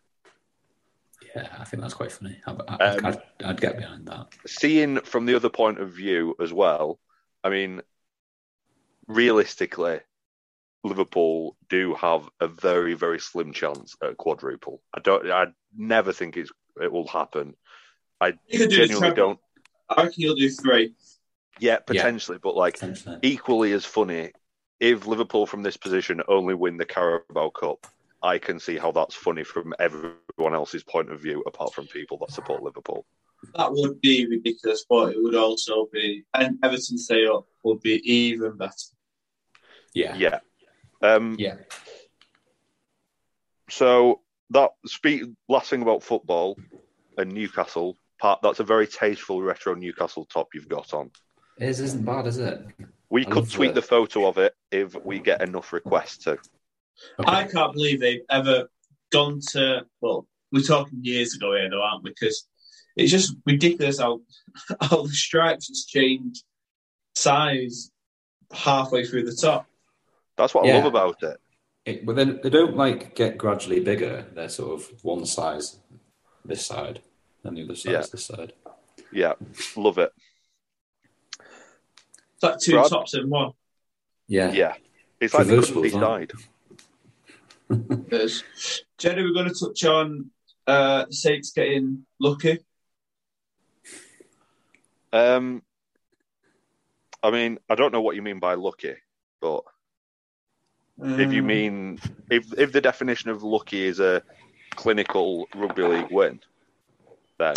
[1.34, 2.40] Yeah, I think that's quite funny.
[2.46, 4.28] I, I, Um, I'd, I'd get behind that.
[4.46, 6.98] Seeing from the other point of view as well,
[7.44, 7.82] I mean,
[9.06, 10.00] realistically,
[10.84, 14.82] Liverpool do have a very very slim chance at quadruple.
[14.94, 15.30] I don't.
[15.30, 16.50] I never think it's
[16.80, 17.54] it will happen.
[18.22, 19.38] I You do genuinely don't.
[19.88, 20.94] I reckon you'll do three.
[21.58, 23.18] Yeah, potentially, but like Essentially.
[23.22, 24.32] equally as funny
[24.78, 27.86] if Liverpool from this position only win the Carabao Cup.
[28.22, 32.16] I can see how that's funny from everyone else's point of view, apart from people
[32.18, 33.04] that support Liverpool.
[33.56, 38.00] That would be ridiculous, but it would also be, and Everton stay up would be
[38.08, 38.72] even better.
[39.94, 40.14] Yeah.
[40.14, 40.38] Yeah.
[41.02, 41.56] Um, Yeah.
[43.68, 46.56] So that speak last thing about football
[47.18, 47.96] and Newcastle.
[48.22, 51.10] Part that's a very tasteful retro Newcastle top you've got on.
[51.58, 52.64] It isn't bad, is it?
[53.10, 56.38] We I could tweet the- the photo of it if we get enough requests to.
[57.18, 58.68] I can't believe they've ever
[59.10, 59.86] gone to.
[60.00, 62.10] Well, we're talking years ago here, though, aren't we?
[62.10, 62.46] Because
[62.94, 64.20] it's just ridiculous how
[64.80, 66.44] how the stripes has changed
[67.16, 67.90] size
[68.52, 69.66] halfway through the top.
[70.36, 71.40] That's what I love about it.
[71.84, 74.28] It, but then they don't like get gradually bigger.
[74.32, 75.80] They're sort of one size
[76.44, 77.02] this side
[77.44, 78.02] and the other size Yeah.
[78.12, 78.52] this side.
[79.12, 79.34] Yeah,
[79.76, 80.12] love it.
[82.34, 82.90] It's like two Brad?
[82.90, 83.52] tops in one.
[84.28, 84.52] Yeah.
[84.52, 84.74] Yeah,
[85.20, 86.32] it's like they couldn't Traversable as decide.
[88.98, 90.30] Jenny, we're going to touch on
[90.66, 92.58] uh, Saints getting lucky.
[95.12, 95.62] Um,
[97.22, 98.94] I mean, I don't know what you mean by lucky,
[99.40, 99.62] but
[101.02, 101.98] If you Um, mean
[102.30, 104.22] if if the definition of lucky is a
[104.70, 106.40] clinical rugby league win,
[107.42, 107.54] then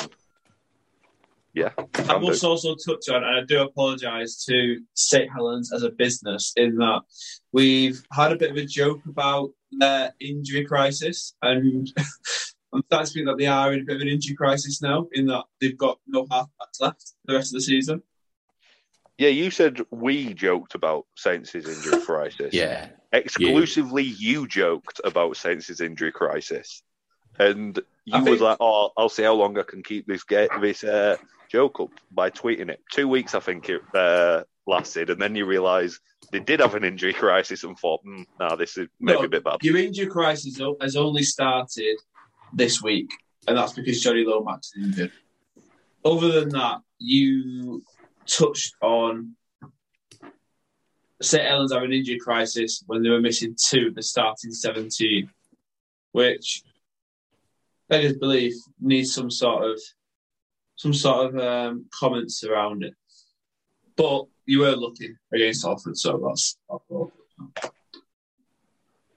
[1.55, 2.27] yeah, I can do.
[2.27, 6.75] must also touch on, and I do apologise to St Helens as a business in
[6.77, 7.01] that
[7.53, 11.89] we've had a bit of a joke about their injury crisis, and
[12.73, 15.07] I'm starting to think that they are in a bit of an injury crisis now,
[15.13, 18.03] in that they've got no halfbacks left for the rest of the season.
[19.17, 22.53] Yeah, you said we joked about Saints' injury crisis.
[22.53, 22.89] Yeah.
[23.13, 26.83] exclusively you joked about Saints' injury crisis,
[27.39, 30.59] and you I was like, "Oh, I'll see how long I can keep this ga-
[30.61, 31.17] this uh,
[31.49, 35.45] joke up by tweeting it." Two weeks, I think it uh, lasted, and then you
[35.45, 35.99] realise
[36.31, 39.25] they did have an injury crisis, and thought, mm, "Nah, this is maybe No.
[39.25, 41.97] a bit bad." Your injury crisis has only started
[42.53, 43.09] this week,
[43.47, 45.11] and that's because Jonny Lomax is injured.
[46.03, 47.83] Other than that, you
[48.27, 49.35] touched on
[51.21, 51.43] St.
[51.43, 55.29] Helens have an injury crisis when they were missing two at the starting 17,
[56.11, 56.61] which
[57.89, 59.79] beggars belief needs some sort of
[60.77, 62.93] some sort of um, comments around it.
[63.95, 66.57] But you were looking against Salford, so that's.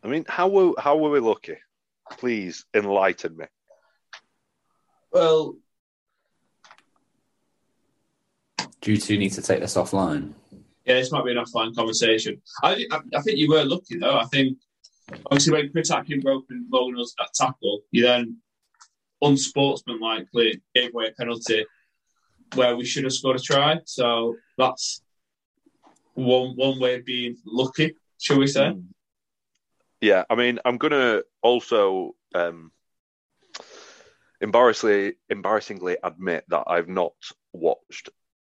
[0.03, 1.57] I mean, how were how were we lucky?
[2.13, 3.47] Please enlighten me.
[5.13, 5.57] Well,
[8.81, 10.33] Do you two need to take this offline?
[10.85, 12.41] Yeah, this might be an offline conversation.
[12.63, 14.19] I, I, I think you were lucky though.
[14.19, 14.57] I think
[15.27, 18.39] obviously when Chris Atkin broke and Logan's that tackle, you then
[19.23, 21.67] unsportsmanlikely gave away a penalty
[22.55, 23.79] where we should have scored a try.
[23.85, 25.03] So that's
[26.15, 28.75] one one way of being lucky, shall we say?
[30.01, 32.73] Yeah, I mean, I'm gonna also um,
[34.41, 37.15] embarrassingly embarrassingly admit that I've not
[37.53, 38.09] watched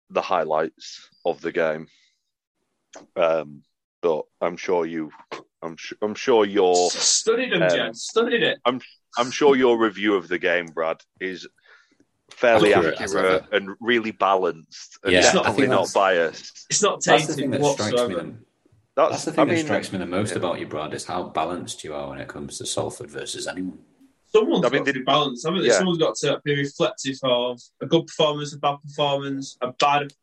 [0.10, 1.88] the highlights of the game.
[3.16, 3.64] Um,
[4.02, 5.12] but I'm sure you,
[5.62, 7.94] I'm sure, I'm sure your, Studied them, Um, Jen.
[7.94, 8.60] Studied it.
[8.66, 8.82] I'm
[9.32, 11.48] sure your review of the game, Brad, is
[12.30, 16.66] fairly Accurate, accurate and really balanced and Yeah, definitely think not that's- biased.
[16.70, 18.00] It's not That's the thing tainted that strikes me.
[18.00, 18.22] whatsoever.
[18.24, 18.36] The,
[18.96, 20.38] That's, that's the thing I mean, that strikes me the most yeah.
[20.38, 23.80] about you, Brad, is how balanced you are when it comes to Salford versus anyone.
[24.34, 25.68] Someone's I mean, got to they- be balanced, haven't they?
[25.68, 25.78] yeah.
[25.78, 30.14] Someone's got to be reflective of a good performance, a bad performance, a bad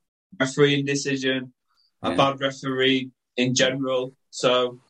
[0.40, 1.53] refereeing decision,
[2.03, 2.16] a Yeah.
[2.16, 4.14] bad referee in general.
[4.31, 4.81] So,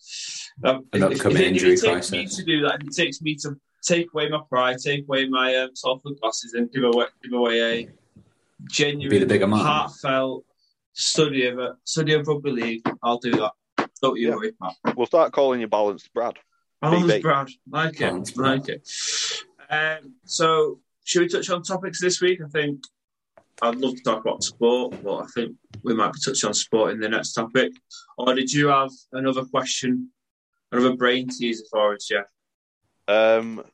[0.64, 2.88] um, An if, if, upcoming it, if injury it takes me to do that, if
[2.88, 6.70] it takes me to take away my pride, take away my um, Salford glasses, and
[6.72, 7.88] give away give away a
[8.70, 9.60] genuine, the bigger man.
[9.60, 10.44] heartfelt
[10.92, 13.52] study of a study of rugby league, I'll do that.
[14.02, 14.34] Don't you Yeah.
[14.36, 14.96] worry, Matt.
[14.96, 16.36] We'll start calling you balanced, Brad.
[16.80, 17.22] Balance BB.
[17.22, 17.48] Brad.
[17.70, 18.00] Like it.
[18.00, 18.58] Balance Brad.
[18.60, 18.88] like it.
[19.70, 22.40] Um, so, should we touch on topics this week?
[22.44, 22.82] I think
[23.60, 26.92] I'd love to talk about sport, but I think we might be touching on sport
[26.92, 27.72] in the next topic.
[28.16, 30.10] Or did you have another question,
[30.70, 32.26] another brain teaser for us, Jeff?
[33.08, 33.64] Um,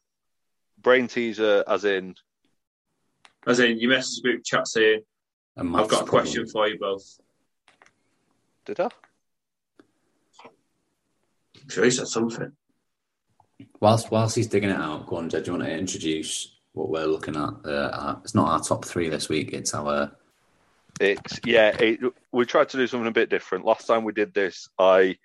[0.81, 2.15] brain teaser, as in,
[3.47, 5.01] As in, you messaged group chat saying,
[5.57, 7.19] "I've got a question for you both.
[8.65, 8.89] did I?
[10.45, 12.53] I'm sure he said something.
[13.81, 15.45] Whilst whilst he's digging it out, go on, Jed.
[15.45, 17.55] Do you want to introduce what we're looking at?
[17.65, 19.53] Uh, our, it's not our top three this week.
[19.53, 20.13] It's our
[21.01, 21.69] It's yeah.
[21.79, 22.01] It,
[22.33, 23.65] we tried to do something a bit different.
[23.65, 25.17] Last time we did this, I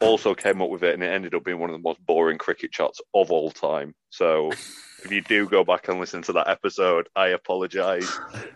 [0.00, 2.38] also came up with it, and it ended up being one of the most boring
[2.38, 3.94] cricket chats of all time.
[4.10, 8.10] So, if you do go back and listen to that episode, I apologise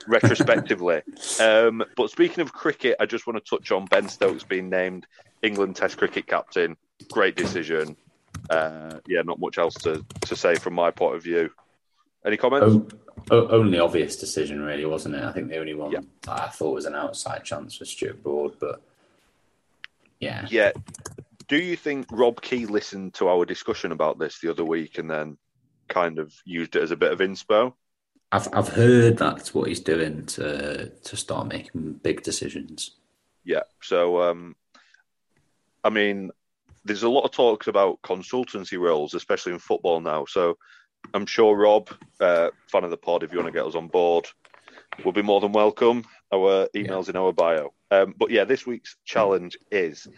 [0.06, 1.02] retrospectively.
[1.40, 5.06] Um, but speaking of cricket, I just want to touch on Ben Stokes being named
[5.42, 6.76] England Test cricket captain.
[7.10, 7.96] Great decision.
[8.50, 11.50] Uh, yeah, not much else to, to say from my point of view.
[12.24, 12.94] Any comments?
[13.30, 15.24] o- o- only obvious decision, really, wasn't it?
[15.24, 16.00] I think the only one Yeah.
[16.22, 18.80] that I thought was an outside chance was Stuart Broad, but
[20.20, 20.72] yeah, Yeah.
[21.46, 25.10] Do you think Rob Key listened to our discussion about this the other week and
[25.10, 25.36] then
[25.88, 27.74] kind of used it as a bit of inspo?
[28.32, 32.92] I've I've heard that's what he's doing to to start making big decisions.
[33.44, 33.62] Yeah.
[33.82, 34.56] So, um,
[35.84, 36.30] I mean,
[36.84, 40.24] there's a lot of talks about consultancy roles, especially in football now.
[40.24, 40.56] So,
[41.12, 43.88] I'm sure Rob, uh, fan of the pod, if you want to get us on
[43.88, 44.26] board,
[45.04, 46.04] will be more than welcome.
[46.32, 47.72] Our emails in our bio.
[47.90, 50.08] Um, but yeah, this week's challenge is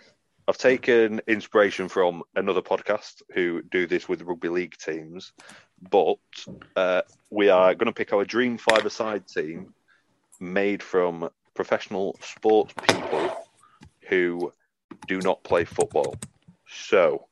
[0.48, 5.32] I've taken inspiration from another podcast who do this with rugby league teams,
[5.90, 6.18] but
[6.76, 9.74] uh, we are going to pick our dream five-a-side team
[10.38, 13.46] made from professional sports people
[14.08, 14.52] who
[15.08, 16.14] do not play football.
[16.68, 17.26] So,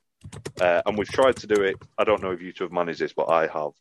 [0.61, 1.77] uh, and we've tried to do it.
[1.97, 3.73] I don't know if you two have managed this, but I have.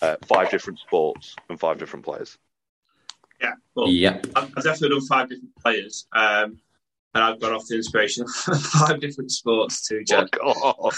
[0.00, 2.38] Uh, five different sports and five different players.
[3.38, 3.52] Yeah.
[3.74, 4.28] Well, Yep.
[4.34, 6.06] I've I've definitely done five different players.
[6.12, 6.58] Um,
[7.14, 8.30] and I've gone off the inspiration of
[8.62, 10.28] five different sports too, Jed.
[10.32, 10.96] Fuck off.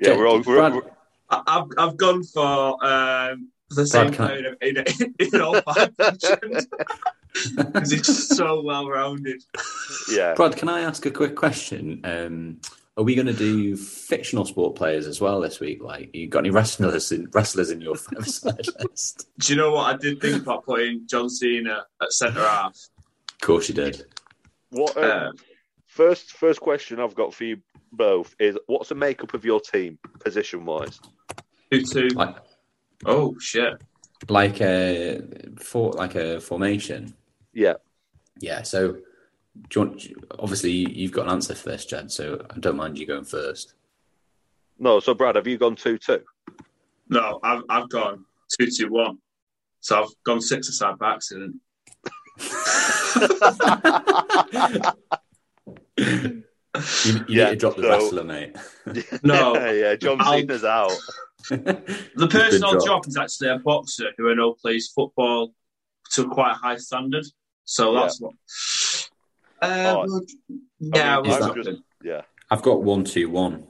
[0.00, 0.40] yeah, we're all.
[0.42, 0.90] We're, Brad- we're-
[1.30, 5.60] I- I've I've gone for um, the same can I- player in, in, in all
[5.62, 6.66] five positions
[7.56, 9.42] because he's so well rounded.
[10.10, 10.34] yeah.
[10.34, 12.00] Brad, can I ask a quick question?
[12.04, 12.60] Um,
[12.98, 15.82] are we going to do fictional sport players as well this week?
[15.82, 19.28] Like, you got any wrestlers in, wrestlers in your five-side list?
[19.38, 22.76] Do you know what I did think about putting John Cena at centre half?
[23.42, 24.06] Of course you did.
[24.70, 24.96] What?
[24.96, 25.30] Um, Uh,
[25.88, 27.56] first, first question I've got for you
[27.90, 31.00] both is: What's the makeup of your team, position-wise?
[31.72, 32.08] Who two?
[32.10, 32.36] Like,
[33.04, 33.82] Oh shit!
[34.28, 35.22] like a
[35.58, 37.14] for like a formation.
[37.52, 37.74] Yeah.
[38.38, 38.62] Yeah.
[38.62, 39.00] So, do
[39.74, 40.06] you want,
[40.38, 42.12] obviously you've got an answer for this, Jed.
[42.12, 43.74] So I don't mind you going first.
[44.78, 45.00] No.
[45.00, 46.22] So, Brad, have you gone two-two?
[47.08, 48.24] No, I've I've gone
[48.56, 49.18] two two one.
[49.80, 51.56] So I've gone six aside by accident.
[55.98, 56.44] You,
[57.04, 58.56] you Yeah, need to drop the so- wrestler, mate.
[59.22, 59.54] No.
[59.54, 59.94] yeah, yeah.
[59.96, 60.92] John I'll- Cena's out.
[61.50, 62.84] The personal drop.
[62.86, 65.52] job is actually a boxer who I know plays football
[66.12, 67.24] to quite a high standard.
[67.64, 68.32] So that's what.
[69.60, 70.20] Uh, Oh,
[70.80, 73.66] yeah, I mean, well, is I'm that- just- yeah, I've got one, two, one.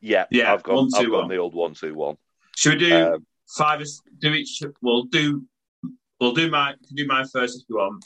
[0.00, 0.24] yeah.
[0.30, 0.76] Yeah, I've gone.
[0.76, 1.28] one, I've two, gone one.
[1.28, 2.16] the old one-two-one.
[2.56, 3.82] should we do Um, five?
[4.18, 4.62] Do each.
[4.82, 5.42] We'll do.
[6.20, 6.74] We'll do my.
[6.94, 8.04] Do mine first if you want.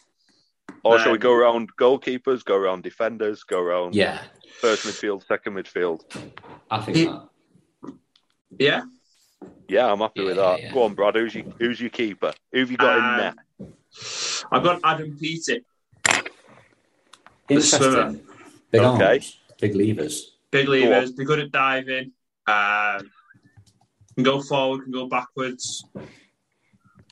[0.84, 4.22] Or shall we Um, go around goalkeepers, go around defenders, go around Yeah,
[4.60, 6.02] first midfield, second midfield?
[6.70, 7.28] I think He- that.
[8.58, 8.82] Yeah.
[9.68, 10.60] Yeah, I'm happy with that.
[10.60, 10.72] yeah.
[10.72, 11.14] Go on, Brad.
[11.16, 12.32] Who's your Who's your keeper?
[12.52, 13.34] Who have you got in there?
[14.52, 15.64] I've got Adam Peaty,
[17.48, 17.78] Interesting.
[17.80, 18.12] swimmer.
[18.70, 19.04] Big Okay.
[19.12, 20.32] arms, big levers.
[20.50, 21.12] big Go levers.
[21.12, 22.12] Be good at diving.
[22.46, 23.10] Um,
[24.14, 24.82] can go forward.
[24.84, 25.84] Can go backwards.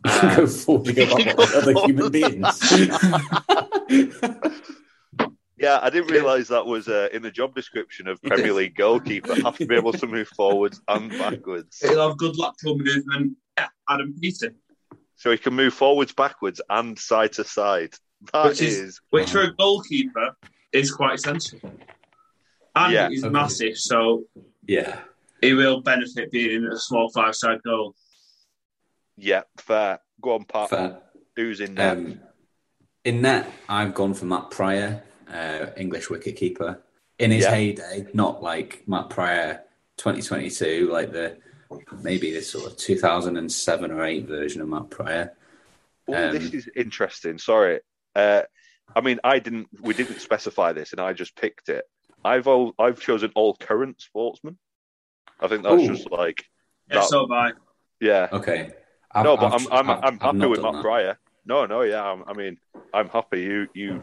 [0.04, 2.72] Uh, go forward and go back like other human beings.
[5.58, 9.34] Yeah, I didn't realise that was uh, in the job description of Premier League goalkeeper.
[9.42, 13.36] Have to be able to move forwards and backwards, He'll have good lateral movement.
[13.56, 14.48] Yeah, Adam Peaty.
[15.14, 17.90] so he can move forwards, backwards, and side to side.
[18.32, 20.34] That Which is- is, which for a goalkeeper
[20.72, 21.60] is quite essential.
[22.74, 23.32] And Yeah, he's okay.
[23.32, 24.24] massive, so
[24.66, 24.98] yeah.
[25.40, 27.94] he will benefit being in a small five side goal.
[29.16, 30.00] Yeah, fair.
[30.20, 30.70] Go on, Pat.
[30.70, 30.98] Fair.
[31.36, 31.92] Who's in there?
[31.92, 32.20] Um,
[33.04, 36.78] in net, I've gone for Matt Prior, uh, English wicketkeeper.
[37.18, 37.54] In his Yeah.
[37.54, 39.62] heyday, not like Matt Prior
[39.96, 41.38] 2022, like the
[42.02, 45.34] maybe the sort of 2007 or 8 version of Matt Prior.
[46.08, 47.38] Oh, um, this is interesting.
[47.38, 47.80] Sorry.
[48.14, 48.42] Uh,
[48.94, 49.68] I mean, I didn't.
[49.80, 51.84] We didn't specify this, and I just picked it.
[52.24, 54.58] I've all, I've chosen all current sportsmen.
[55.40, 55.88] I think that's Ooh.
[55.88, 56.44] just like
[56.90, 57.50] Yeah, so have I.
[58.00, 58.28] yeah.
[58.32, 58.72] Okay.
[59.14, 60.82] I've- no, but I've- I'm I'm, I'm happy with Matt that.
[60.82, 61.18] Prior.
[61.44, 62.02] No, no, yeah.
[62.04, 62.56] I'm, I mean,
[62.94, 63.40] I'm happy.
[63.42, 64.02] You you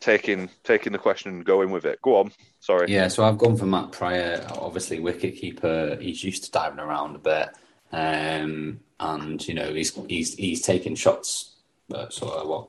[0.00, 2.00] taking taking the question and going with it.
[2.02, 2.32] Go on.
[2.60, 2.90] Sorry.
[2.92, 6.00] Yeah, so I've gone for Matt Prior, obviously wicketkeeper.
[6.00, 7.48] He's used to diving around a bit,
[7.92, 11.52] um, and you know he's he's he's taking shots
[11.94, 12.68] at sort of what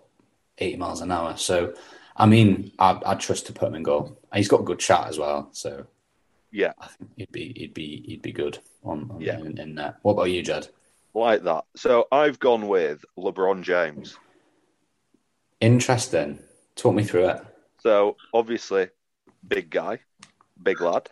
[0.58, 1.36] eighty miles an hour.
[1.38, 1.74] So,
[2.16, 4.18] I mean, I'd, I'd trust to put him in goal.
[4.34, 5.86] He's got a good shot as well, so
[6.52, 9.40] Yeah, I think he'd be he'd be he'd be good on, on Yeah.
[9.40, 9.98] in, in that.
[10.04, 10.68] What about you, Jed?
[11.14, 11.64] like that.
[11.78, 14.18] So I've gone with LeBron James.
[15.62, 16.40] Interesting.
[16.76, 17.42] Talk me through it.
[17.80, 18.90] So obviously,
[19.48, 20.00] big guy,
[20.62, 21.10] big lad,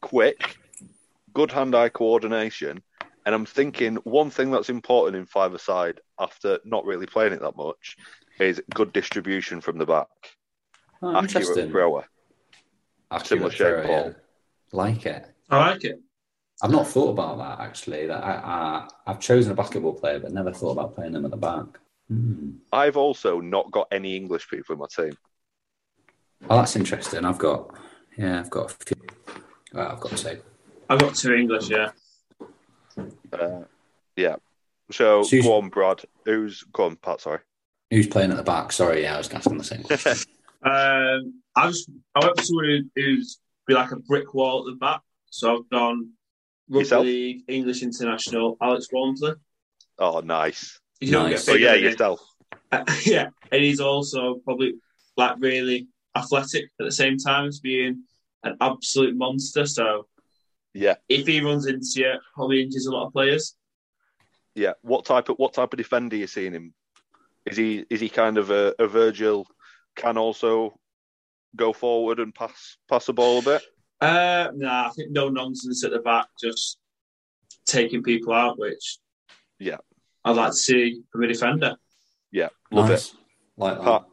[0.00, 0.56] quick,
[1.34, 2.82] good hand-eye coordination,
[3.26, 7.56] and I'm thinking one thing that's important in five-a-side after not really playing it that
[7.56, 7.96] much
[8.40, 10.08] is good distribution from the back,
[11.00, 11.70] Oh, accurate interesting.
[11.70, 12.06] thrower.
[13.12, 14.06] Accurate Similar shape throw, ball.
[14.08, 14.12] yeah.
[14.72, 15.26] Like it.
[15.48, 16.00] I like it.
[16.62, 18.06] I've not thought about that actually.
[18.06, 21.30] That I, I I've chosen a basketball player, but never thought about playing them at
[21.30, 21.66] the back.
[22.08, 22.50] Hmm.
[22.72, 25.16] I've also not got any English people in my team.
[26.48, 27.24] Oh, that's interesting.
[27.24, 27.74] I've got
[28.16, 28.96] yeah, I've got a few.
[29.72, 30.40] Well, I've got two.
[30.90, 31.90] I've got two English, yeah.
[33.32, 33.62] Uh,
[34.16, 34.36] yeah.
[34.90, 36.02] So So you- go on, Brad.
[36.24, 37.20] Who's go on, Pat?
[37.20, 37.40] Sorry.
[37.90, 38.72] Who's playing at the back?
[38.72, 40.14] Sorry, yeah, I was asking the same question.
[40.60, 44.72] Um, I just I went for someone who, who's be like a brick wall at
[44.72, 45.02] the back.
[45.30, 46.10] So I've gone
[46.68, 47.04] rugby Yourself?
[47.04, 49.32] league, English international, Alex Walmsley.
[49.98, 50.80] Oh, nice.
[51.00, 51.32] You don't Nice.
[51.32, 52.20] get So yeah, yourself.
[52.70, 54.74] Uh, yeah, and he's also probably
[55.16, 58.02] like really athletic at the same time as being
[58.44, 59.66] an absolute monster.
[59.66, 60.06] So
[60.74, 63.54] Yeah, if he runs into you, probably injures a lot of players.
[64.54, 64.72] yeah.
[64.82, 66.74] What type of what type of defender are you seeing him?
[67.46, 69.46] Is he is he kind of a, a Virgil?
[69.96, 70.78] Can also
[71.56, 73.62] go forward and pass pass the ball a bit.
[74.00, 76.78] Uh, nah, I think no nonsense at the back, just
[77.66, 78.98] taking people out, which
[79.58, 79.78] Yeah.
[80.24, 81.76] I'd like to see from a defender.
[82.30, 83.14] Yeah, love nice.
[83.56, 83.84] like that.
[83.84, 84.04] Pat.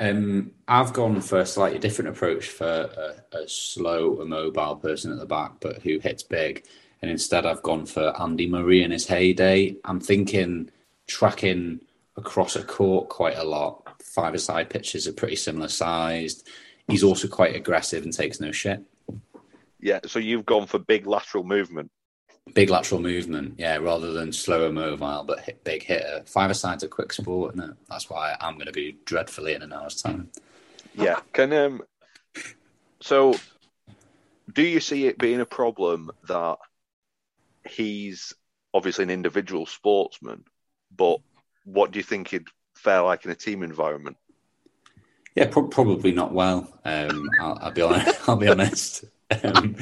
[0.00, 5.18] Um, I've gone for a slightly different approach for a, a slow, immobile person at
[5.18, 6.64] the back, but who hits big.
[7.00, 9.76] And instead, I've gone for Andy Murray in his heyday.
[9.84, 10.70] I'm thinking
[11.06, 11.80] tracking
[12.16, 14.02] across a court quite a lot.
[14.02, 16.48] Five-a-side pitches are pretty similar sized.
[16.88, 18.82] He's also quite aggressive and takes no shit.
[19.80, 21.90] Yeah, so you've gone for big lateral movement.
[22.54, 26.22] Big lateral movement, yeah, rather than slower mobile, but hit, big hitter.
[26.26, 30.02] Five-a-side's a quick sport, and that's why I'm going to be dreadfully in an hour's
[30.02, 30.28] time.
[30.94, 31.20] Yeah.
[31.32, 31.82] Can um
[33.00, 33.34] so
[34.52, 36.58] do you see it being a problem that
[37.66, 38.32] he's
[38.74, 40.44] obviously an individual sportsman,
[40.94, 41.18] but
[41.64, 44.16] what do you think he'd fare like in a team environment?
[45.34, 46.68] Yeah, pro- probably not well.
[46.84, 48.20] Um, I'll, I'll be honest.
[48.28, 49.04] I'll be honest.
[49.42, 49.76] Um,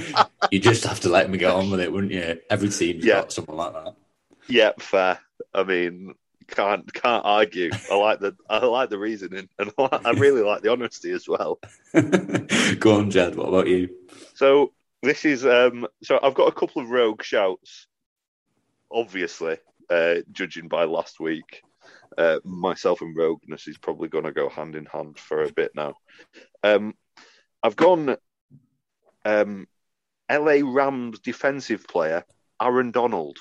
[0.51, 2.39] you just have to let me get on with it, wouldn't you?
[2.49, 3.23] Every team's Yeah.
[3.23, 3.95] got someone like that.
[4.49, 5.19] Yeah, fair.
[5.53, 6.15] I mean,
[6.47, 7.71] can't can't argue.
[7.91, 11.59] I like the I like the reasoning, and I really like the honesty as well.
[12.79, 13.35] Go on, Jed.
[13.37, 13.89] What about you?
[14.35, 14.73] So
[15.03, 17.87] this is um so I've got a couple of rogue shouts.
[18.93, 19.57] Obviously,
[19.89, 21.63] uh, judging by last week,
[22.21, 25.73] uh, myself and rogueness is probably going to go hand in hand for a bit
[25.75, 25.95] now.
[26.63, 26.95] Um,
[27.63, 28.17] I've gone
[29.25, 29.67] um,
[30.31, 32.25] LA Rams defensive player
[32.61, 33.39] Aaron Donald,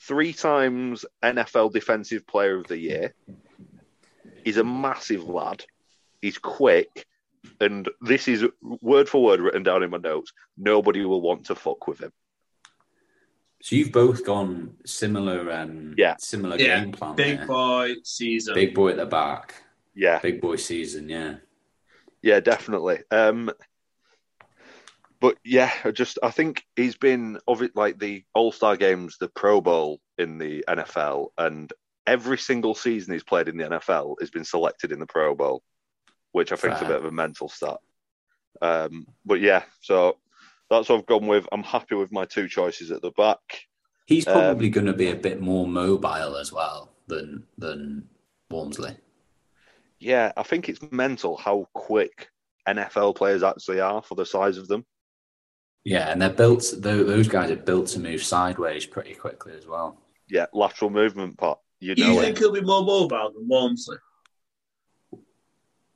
[0.00, 3.14] three times NFL Defensive Player of the Year.
[4.44, 5.64] He's a massive lad.
[6.20, 7.06] He's quick,
[7.58, 10.32] and this is word for word written down in my notes.
[10.58, 12.12] Nobody will want to fuck with him.
[13.66, 16.14] So you've both gone similar, um, Yeah.
[16.20, 17.16] similar Yeah, game plan.
[17.16, 17.46] Big there.
[17.48, 18.54] boy season.
[18.54, 19.56] big boy at the back,
[19.92, 21.08] Yeah, big boy season.
[21.08, 21.38] Yeah,
[22.22, 23.00] yeah, definitely.
[23.10, 23.50] Um,
[25.18, 29.18] but yeah, I just I think he's been of it like the All Star games,
[29.18, 31.72] the Pro Bowl in the NFL, and
[32.06, 35.64] every single season he's played in the NFL has been selected in the Pro Bowl,
[36.30, 37.78] which I think is a bit of a mental stat.
[38.62, 40.18] Um, but yeah, so
[40.70, 41.46] that's what I've gone with.
[41.52, 43.38] I'm happy with my two choices at the back.
[44.06, 48.08] he's Um, probably going to be a bit more mobile as well than than
[48.50, 48.96] Walmsley.
[49.98, 52.28] Yeah, I think it's mental how quick
[52.68, 54.84] NFL players actually are for the size of them.
[55.84, 56.64] Yeah, and they're built.
[56.76, 60.00] Those guys are built to move sideways pretty quickly as well.
[60.28, 61.60] Yeah, lateral movement part.
[61.78, 62.22] You know you it.
[62.24, 63.98] think he'll be more mobile than Walmsley?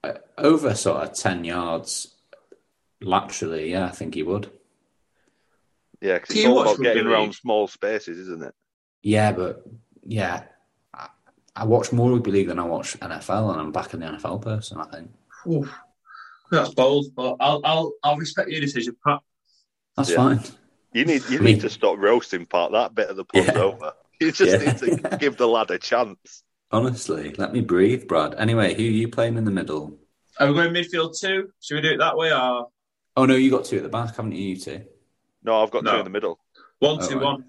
[0.05, 2.15] Uh, Over sort of ten yards
[3.01, 4.51] laterally, yeah, I think he would.
[6.01, 8.55] Yeah, 'cause because it's you all watch about getting rugby around small spaces, isn't it?
[9.03, 9.65] Yeah, but
[10.03, 10.45] yeah,
[10.95, 11.09] I,
[11.57, 14.43] I watch more rugby league than I watch NFL, and I'm back in the NFL
[14.43, 14.79] person.
[14.79, 15.11] I think
[15.47, 15.73] Oof.
[16.51, 19.21] That's bold, but I'll I'll I'll respect your decision, Pat.
[19.97, 20.17] that's Yeah.
[20.17, 20.41] fine.
[20.93, 22.73] You need you I mean- need to stop roasting part.
[22.73, 23.59] That bit of the pod's Yeah.
[23.59, 23.93] over.
[24.21, 24.73] You just Yeah.
[24.73, 26.43] need to give the lad a chance.
[26.73, 28.35] Honestly, let me breathe, Brad.
[28.37, 29.99] Anyway, who are you playing in the middle?
[30.39, 31.51] Are we going midfield two?
[31.61, 32.69] Should we do it that way or
[33.17, 34.49] Oh no, you got two at the back, haven't you?
[34.51, 34.85] You two.
[35.43, 36.39] No, I've got two in the middle.
[36.81, 37.25] one Oh, two right.
[37.25, 37.45] one?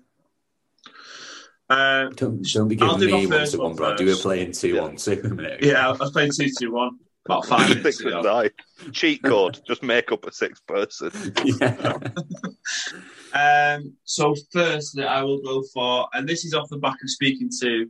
[1.69, 3.99] Um, Don't don't be I'll giving do me one first to one, one Brad.
[3.99, 4.23] You were first.
[4.23, 4.81] playing two Yeah.
[4.81, 5.67] one two a minute ago.
[5.71, 8.21] yeah, I was playing two two one about five minutes Six ago.
[8.21, 8.49] nine.
[8.91, 9.59] Cheat code.
[9.67, 11.11] just make up a sixth person.
[11.61, 11.97] yeah.
[13.33, 17.49] Um, so firstly, I will go for, and this is off the back of speaking
[17.61, 17.89] to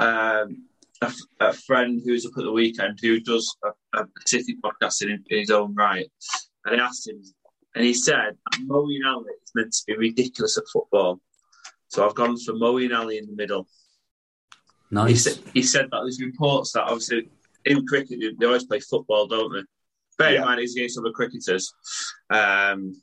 [0.00, 0.64] um,
[1.02, 5.10] a, f- a friend who's up at the weekend who does a, a city podcasting
[5.10, 6.10] in, in his own right,
[6.64, 7.22] and I asked him,
[7.74, 11.20] and he said Moeen Ali is meant to be ridiculous at football.
[11.88, 13.66] So I've gone for Moeen Ali in the middle.
[14.90, 15.24] He Nice.
[15.24, 17.28] said, he said that there's reports that obviously
[17.64, 19.62] in cricket they always play football, don't they?
[20.18, 20.44] Bear in Yeah.
[20.44, 21.72] mind he's against other cricketers.
[22.30, 23.00] Um,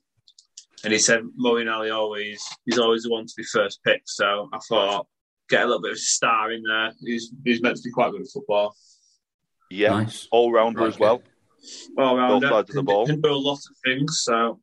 [0.84, 4.09] and he said Moeen Ali always he's always the one to be first picked.
[4.09, 5.07] So I thought
[5.49, 6.93] get a little bit of a star in there.
[7.01, 8.76] He's he's meant to be quite good at football.
[9.69, 10.28] Yeah, Nice.
[10.32, 11.01] all rounder as Okay.
[11.01, 11.24] well.
[11.97, 13.05] All round Both sides of the can, ball.
[13.05, 14.22] can do a lot of things.
[14.24, 14.59] So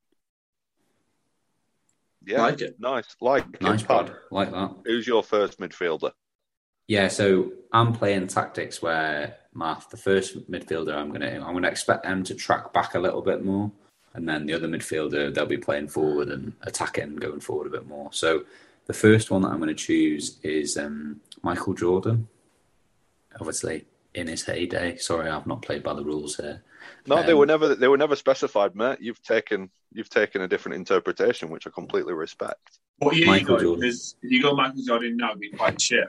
[2.27, 2.77] Yeah, like it.
[2.79, 3.17] nice.
[3.21, 4.07] Like Nice, Pat.
[4.07, 4.19] Brad.
[4.31, 4.75] Like that.
[4.85, 6.13] Who's your first midfielder?
[6.87, 12.05] Yeah, so I'm playing tactics where Math, the first midfielder, I'm gonna I'm gonna expect
[12.05, 13.71] them to track back a little bit more,
[14.15, 17.87] and then the other midfielder they'll be playing forward and attacking, going forward a bit
[17.87, 18.11] more.
[18.13, 18.45] So
[18.87, 22.27] the first one that I'm going to choose is um, Michael Jordan.
[23.39, 23.85] Obviously,
[24.15, 24.97] in his heyday.
[24.97, 26.63] Sorry, I've not played by the rules here.
[27.09, 28.99] No, they Um, were never they were never specified, mate.
[29.01, 32.79] You've taken you've taken a different interpretation, which I completely respect.
[32.99, 33.61] What year Michael you going?
[33.63, 33.81] Jordan.
[33.81, 36.09] Because you go Michael Jordan now, it'd be quite shit.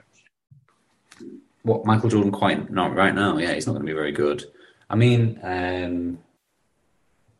[1.62, 3.38] What Michael Jordan quite not right now?
[3.38, 4.44] Yeah, he's not going to be very good.
[4.88, 6.18] I mean, um,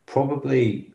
[0.06, 0.92] probably,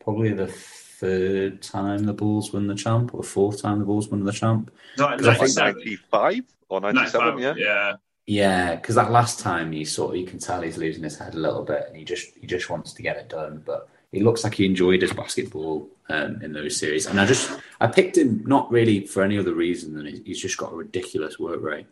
[0.00, 4.08] probably the third time the Bulls won the champ, or the fourth time the Bulls
[4.08, 4.70] won the champ.
[4.98, 7.64] Like, 'Cause I think 95 or 97, 95, yeah.
[7.64, 7.92] yeah.
[8.26, 11.34] Yeah, because that last time you sort of you can tell he's losing his head
[11.34, 13.62] a little bit, and he just he just wants to get it done.
[13.66, 17.58] But he looks like he enjoyed his basketball um, in those series, and I just
[17.80, 21.38] I picked him not really for any other reason than he's just got a ridiculous
[21.40, 21.86] work rate.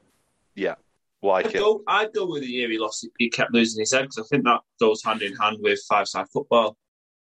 [0.54, 0.76] Yeah,
[1.20, 1.58] like I'd it.
[1.58, 3.08] go, I'd go with the year he lost.
[3.18, 6.26] He kept losing his head because I think that goes hand in hand with five-side
[6.32, 6.76] football.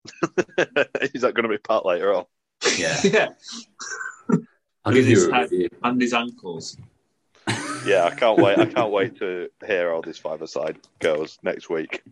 [1.14, 2.24] Is that going to be part later on?
[2.78, 3.28] Yeah, yeah,
[4.84, 5.51] I'll give His you a head.
[5.82, 6.76] and his ankles.
[7.85, 8.59] Yeah, I can't wait.
[8.59, 12.03] I can't wait to hear how this five aside goes next week.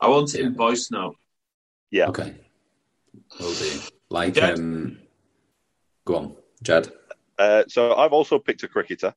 [0.00, 1.16] I want it in voice note.
[1.90, 2.08] Yeah.
[2.08, 2.34] Okay,
[3.40, 3.80] will do.
[4.10, 4.58] Like, Jed?
[4.58, 4.98] um,
[6.04, 6.92] go on, Jed.
[7.38, 9.14] Uh, so I've also picked a cricketer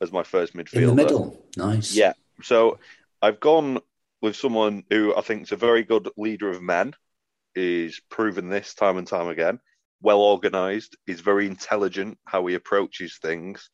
[0.00, 0.82] as my first midfielder.
[0.82, 1.94] In the middle, nice.
[1.94, 2.12] Yeah.
[2.42, 2.78] So
[3.20, 3.80] I've gone
[4.20, 6.94] with someone who I think is a very good leader of men.
[7.54, 9.58] Is proven this time and time again.
[10.00, 10.96] Well organised.
[11.06, 13.70] He's very intelligent how he approaches things,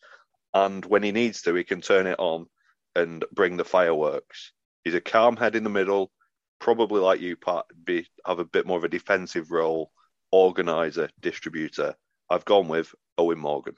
[0.55, 2.47] and when he needs to, he can turn it on
[2.95, 4.53] and bring the fireworks.
[4.85, 6.13] He's a calm head in the middle,
[6.61, 9.91] probably like you, Pat, be have a bit more of a defensive role,
[10.31, 11.97] organizer, distributor.
[12.31, 13.77] I've gone with Eoin Morgan.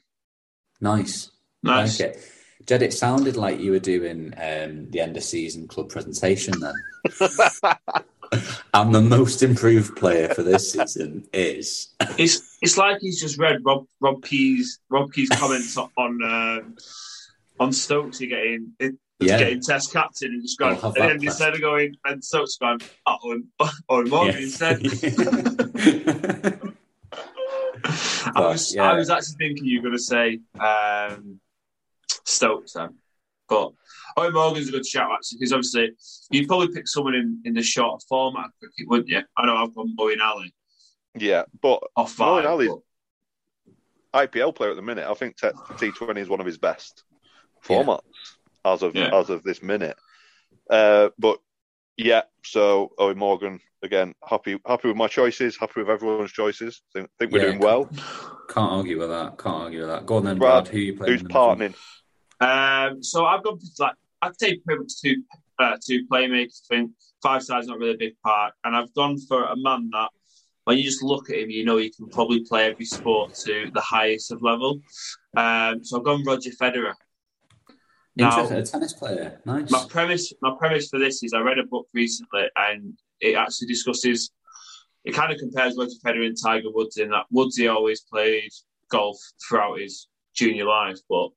[0.81, 1.31] nice.
[1.63, 1.99] Nice.
[1.99, 2.33] Like it.
[2.65, 6.75] Jed, it sounded like you were doing um, the end of season club presentation then.
[8.75, 13.59] and the most improved player for this season is It's it's like he's just read
[13.65, 16.77] Rob Rob Key's Rob Key's comments on um,
[17.61, 19.39] on Stokes getting it, Yeah.
[19.39, 23.19] getting test captain and just gone and then instead of going and Stokes gone oh
[23.25, 23.45] Eoin,
[23.91, 24.83] Eoin Morgan instead.
[28.35, 28.91] I was yeah.
[28.91, 31.41] I was actually thinking you were going to say um,
[32.25, 32.95] Stokes then,
[33.49, 33.73] but
[34.19, 35.91] Eoin Morgan's a good shout actually because obviously
[36.31, 39.21] you'd probably pick someone in, in the short format of cricket, wouldn't you?
[39.37, 40.53] I know I've gone Moeen Ali
[41.15, 42.47] Yeah, but off Moeen five.
[42.47, 42.83] Ali's- but-
[44.15, 45.07] IPL player at the minute.
[45.07, 45.37] I think
[45.79, 47.05] T Twenty is one of his best
[47.63, 48.01] formats
[48.65, 49.15] as of Yeah.
[49.15, 49.97] as of this minute.
[50.71, 51.39] Uh, but
[51.99, 54.15] yeah, so Owen Morgan again.
[54.27, 55.59] Happy happy with my choices.
[55.59, 56.81] Happy with everyone's choices.
[56.95, 57.85] Think, think we're Yeah, doing well.
[58.49, 59.37] Can't argue with that.
[59.37, 60.07] Can't argue with that.
[60.07, 60.69] Go on then, Brad, Brad.
[60.75, 61.13] Who you playing?
[61.13, 61.75] Who's in the partnering?
[62.41, 65.23] Um, so I've gone for like I'd say pretty much two
[65.59, 66.61] uh, two playmakers.
[66.71, 66.91] I think
[67.23, 70.11] five side's not really a big part, and I've gone for a man that
[70.65, 73.71] when you just look at him, you know he can probably play every sport to
[73.73, 74.81] the highest of level.
[75.37, 76.93] Um, so I've gone Roger Federer.
[78.17, 79.41] Now- A tennis player.
[79.45, 79.71] Nice.
[79.71, 83.69] My premise, my premise for this is I read a book recently, and it actually
[83.69, 84.31] discusses.
[85.05, 88.51] It kind of compares Roger Federer and Tiger Woods in that Woodsy always played
[88.91, 91.29] golf throughout his junior life, but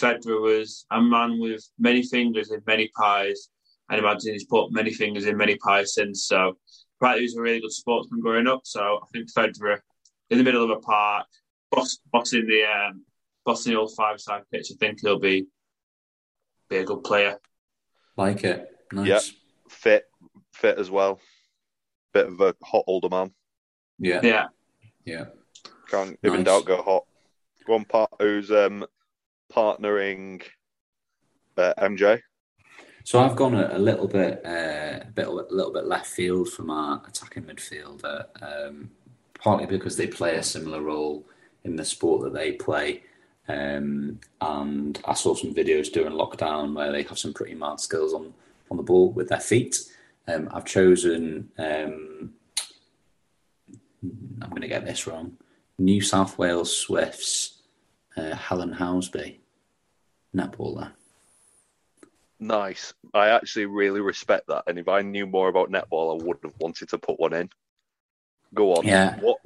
[0.00, 3.48] Federer was a man with many fingers in many pies,
[3.88, 6.26] and imagine he's put many fingers in many pies since.
[6.26, 6.58] So,
[7.00, 8.62] right, he was a really good sportsman growing up.
[8.64, 9.78] So, I think Federer
[10.30, 11.26] in the middle of a park,
[11.70, 13.04] boss, bossing the um,
[13.44, 14.70] bossing the old five side pitch.
[14.72, 15.46] I think he'll be
[16.68, 17.38] be a good player.
[18.16, 18.68] like it.
[18.92, 19.06] Nice.
[19.06, 19.20] Yeah.
[19.68, 20.04] Fit,
[20.52, 21.20] fit as well.
[22.12, 23.32] Bit of a hot older man.
[23.98, 24.20] Yeah.
[24.22, 24.46] Yeah.
[25.04, 25.24] Yeah.
[25.88, 26.46] Can't even Nice.
[26.46, 27.04] doubt go hot.
[27.66, 28.86] One part who's um
[29.54, 30.42] partnering
[31.56, 32.20] uh, MJ.
[33.04, 36.48] So I've gone a, a little bit, uh, a bit, a little bit left field
[36.48, 38.90] from our attacking midfielder, um,
[39.38, 41.26] partly because they play a similar role
[41.64, 43.02] in the sport that they play.
[43.46, 48.14] Um, and I saw some videos during lockdown where they have some pretty mad skills
[48.14, 48.32] on,
[48.70, 49.76] on the ball with their feet.
[50.26, 52.32] Um, I've chosen, um,
[54.02, 55.36] I'm going to get this wrong,
[55.78, 57.60] New South Wales Swifts,
[58.16, 59.40] uh, Helen Housby,
[60.34, 60.92] netballer.
[62.40, 62.92] Nice.
[63.14, 64.64] I actually really respect that.
[64.66, 67.48] And if I knew more about netball, I wouldn't have wanted to put one in.
[68.52, 68.86] Go on.
[68.86, 69.18] Yeah.
[69.20, 69.38] What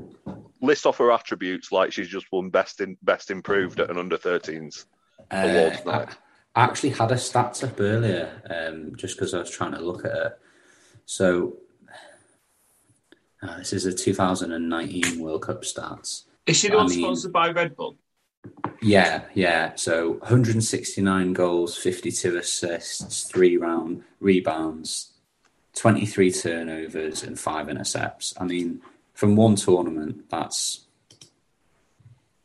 [0.60, 4.18] list off her attributes like she's just won best in best improved at an under
[4.18, 4.86] 13s
[5.30, 6.08] awards Uh, night.
[6.56, 10.04] I actually had a stats up earlier, um, just because I was trying to look
[10.04, 10.38] at it.
[11.06, 11.58] So
[13.42, 16.24] uh, this is a 2019 World Cup stats.
[16.46, 17.96] Is she the I one mean- sponsored by Red Bull?
[18.82, 19.72] Yeah, yeah.
[19.74, 25.12] So 169 goals, 52 assists, three round rebounds,
[25.74, 28.34] 23 turnovers, and five intercepts.
[28.40, 28.80] I mean,
[29.14, 30.86] from one tournament, that's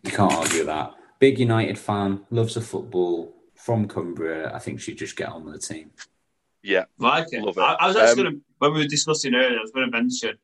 [0.04, 0.94] you can't argue that.
[1.20, 4.54] Big United fan, loves the football from Cumbria.
[4.54, 5.92] I think she'd just get on with the team.
[6.62, 6.86] Yeah.
[6.98, 7.42] Like it.
[7.42, 7.62] Love it.
[7.62, 9.90] I, I was actually Um, going to, when we were discussing earlier, I was going
[9.90, 10.38] to mention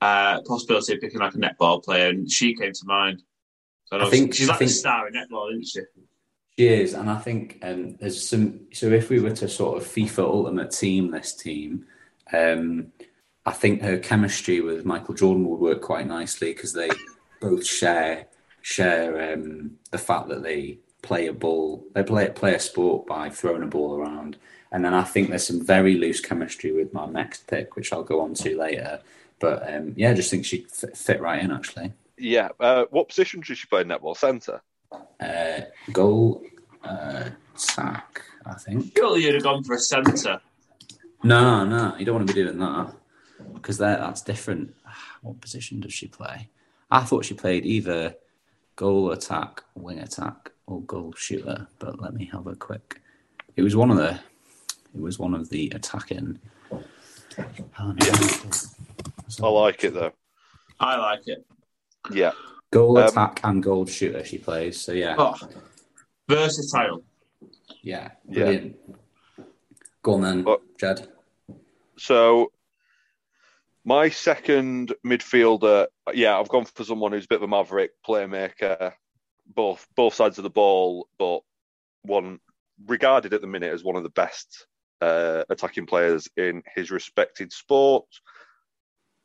[0.00, 3.22] uh, possibility of picking like a netball player, and she came to mind.
[3.90, 5.80] So I, I think- she's I like think- the star in netball, isn't she?
[6.58, 8.60] She is, and I think um, there's some.
[8.72, 11.86] So if we were to sort of FIFA Ultimate Team this team,
[12.34, 12.92] um,
[13.46, 16.90] I think her chemistry with Michael Jordan would work quite nicely because they
[17.40, 18.26] both share
[18.60, 23.30] share um, the fact that they play a ball, they play play a sport by
[23.30, 24.36] throwing a ball around,
[24.70, 28.02] and then I think there's some very loose chemistry with my next pick, which I'll
[28.02, 29.00] go on to later.
[29.38, 31.94] But um, yeah, I just think she'd fit, fit right in actually.
[32.20, 32.50] Yeah.
[32.60, 34.16] Uh, what position does she play in netball?
[34.16, 34.62] Centre.
[35.20, 35.60] Uh,
[35.92, 36.42] goal
[36.84, 38.92] uh, sack, I think.
[38.96, 40.40] Surely you'd have gone for a centre.
[41.22, 42.94] No, no, you don't want to be doing that
[43.54, 44.74] because that, that's different.
[45.22, 46.48] What position does she play?
[46.90, 48.14] I thought she played either
[48.74, 51.68] goal attack, wing attack, or goal shooter.
[51.78, 53.02] But let me have a quick.
[53.54, 54.18] It was one of the.
[54.94, 56.38] It was one of the attacking.
[56.72, 57.96] Oh, no.
[59.42, 60.12] I like it though.
[60.80, 61.44] I like it.
[62.10, 62.32] Yeah.
[62.72, 64.80] Goal Um, attack and goal shooter she plays.
[64.80, 65.34] So yeah, Oh,
[66.28, 67.02] versatile.
[67.82, 68.44] yeah, Yeah.
[68.44, 68.76] brilliant.
[70.02, 71.12] Go on then, But- Jed.
[71.98, 72.52] So
[73.84, 78.94] my second midfielder, yeah, I've gone for someone who's a bit of a maverick playmaker,
[79.46, 81.40] both both sides of the ball, but
[82.02, 82.38] one
[82.86, 84.66] regarded at the minute as one of the best
[85.02, 88.06] uh, attacking players in his respected sport,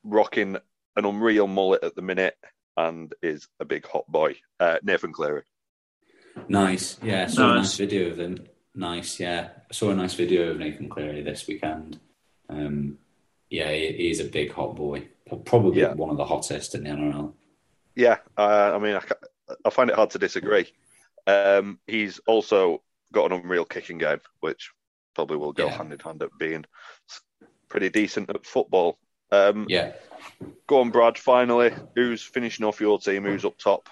[0.03, 0.55] rocking
[0.95, 2.35] an unreal mullet at the minute,
[2.77, 5.43] and is a big hot boy, uh, Nathan Cleary.
[6.47, 6.99] Nice.
[7.01, 7.63] Yeah, I saw a Nice.
[7.63, 8.45] nice video of him.
[8.73, 9.19] Nice.
[9.19, 11.99] Yeah, I saw a nice video of Nathan Cleary this weekend.
[12.49, 12.97] Um,
[13.49, 15.07] yeah, he, he's a big hot boy.
[15.45, 15.93] Probably Yeah.
[15.93, 17.33] one of the hottest in the NRL.
[17.95, 19.01] Yeah, uh, I mean, I,
[19.63, 20.67] I find it hard to disagree.
[21.25, 24.71] Um, he's also got an unreal kicking game, which
[25.13, 25.77] probably will go Yeah.
[25.77, 26.65] hand in hand at being
[27.69, 28.99] pretty decent at football.
[29.31, 29.93] Um, Yeah.
[30.67, 31.17] Go on, Brad.
[31.17, 33.23] Finally, who's finishing off your team?
[33.23, 33.89] Who's up top?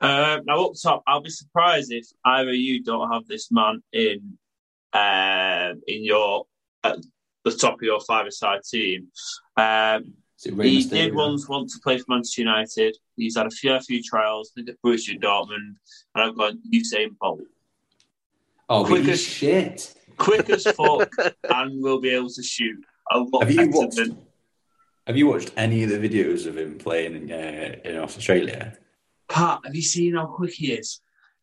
[0.00, 3.82] Um, now up top, I'll be surprised if either of you don't have this man
[3.92, 4.36] in
[4.92, 6.46] um, in your
[6.82, 6.98] at
[7.44, 9.08] the top of your five-a-side team.
[9.56, 10.90] Um, Is it he Mysterio?
[10.90, 12.96] did once want to play for Manchester United.
[13.16, 14.50] He's had a fair few trials.
[14.52, 15.76] I think at Borussia Dortmund,
[16.14, 17.40] and I've got Usain Bolt,
[18.68, 19.94] Oh, but he's quickest- shit.
[20.18, 21.10] quick as fuck,
[21.50, 24.25] and will be able to shoot a lot Have you better watched- than.
[25.06, 28.76] Have you watched any of the videos of him playing in, uh, in Australia?
[29.28, 31.00] Pat, have you seen how quick he is?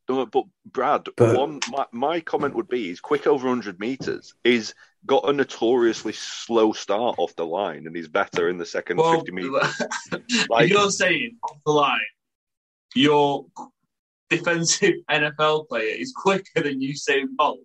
[0.10, 4.34] No, but Brad, But- one my, my comment would be: he's quick over 100 meters.
[4.44, 4.74] He's
[5.06, 9.32] got a notoriously slow start off the line, and he's better in the second 50
[9.32, 9.82] meters.
[10.50, 12.00] Like- you're saying off the line,
[12.96, 13.46] your
[14.30, 17.60] defensive NFL player is quicker than Usain Bolt.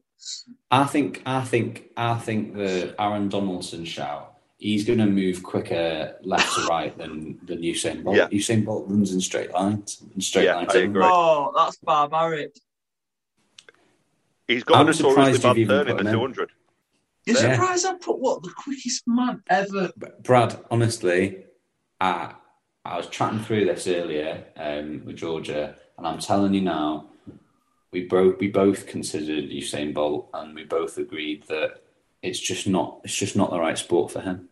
[0.70, 4.27] I think I think I think the Aaron Donaldson shout.
[4.58, 8.16] He's going to move quicker left to right than than Usain Bolt.
[8.16, 8.28] Yeah.
[8.28, 10.02] Usain Bolt runs in straight lines.
[10.14, 10.74] In straight Yeah, lines.
[10.74, 11.02] I agree.
[11.04, 12.56] Oh, that's barbaric.
[14.48, 16.20] He's got I'm a notoriously surprised bad you've even turn in put the him in.
[16.34, 16.50] 200.
[17.26, 17.52] You're Yeah.
[17.52, 19.92] surprised I put what the quickest man ever.
[20.22, 21.44] Brad, honestly,
[22.00, 22.34] I
[22.84, 27.10] I was chatting through this earlier um, with Georgia, and I'm telling you now,
[27.92, 31.82] we both we both considered Usain Bolt, and we both agreed that
[32.22, 34.48] it's just not it's just not the right sport for him.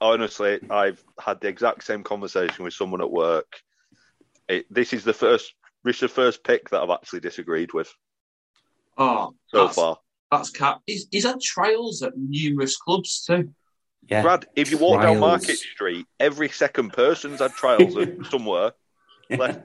[0.00, 3.60] honestly, I've had the exact same conversation with someone at work.
[4.48, 5.54] It, this is the first,
[5.84, 7.92] this is the first pick that I've actually disagreed with
[8.96, 9.98] Oh, so far.
[10.30, 10.80] That's cap.
[10.86, 13.54] He's, he's had trials at numerous clubs too.
[14.08, 18.72] Yeah, Brad, if you walk down Market Street, every second person's had trials at somewhere,
[19.30, 19.60] left,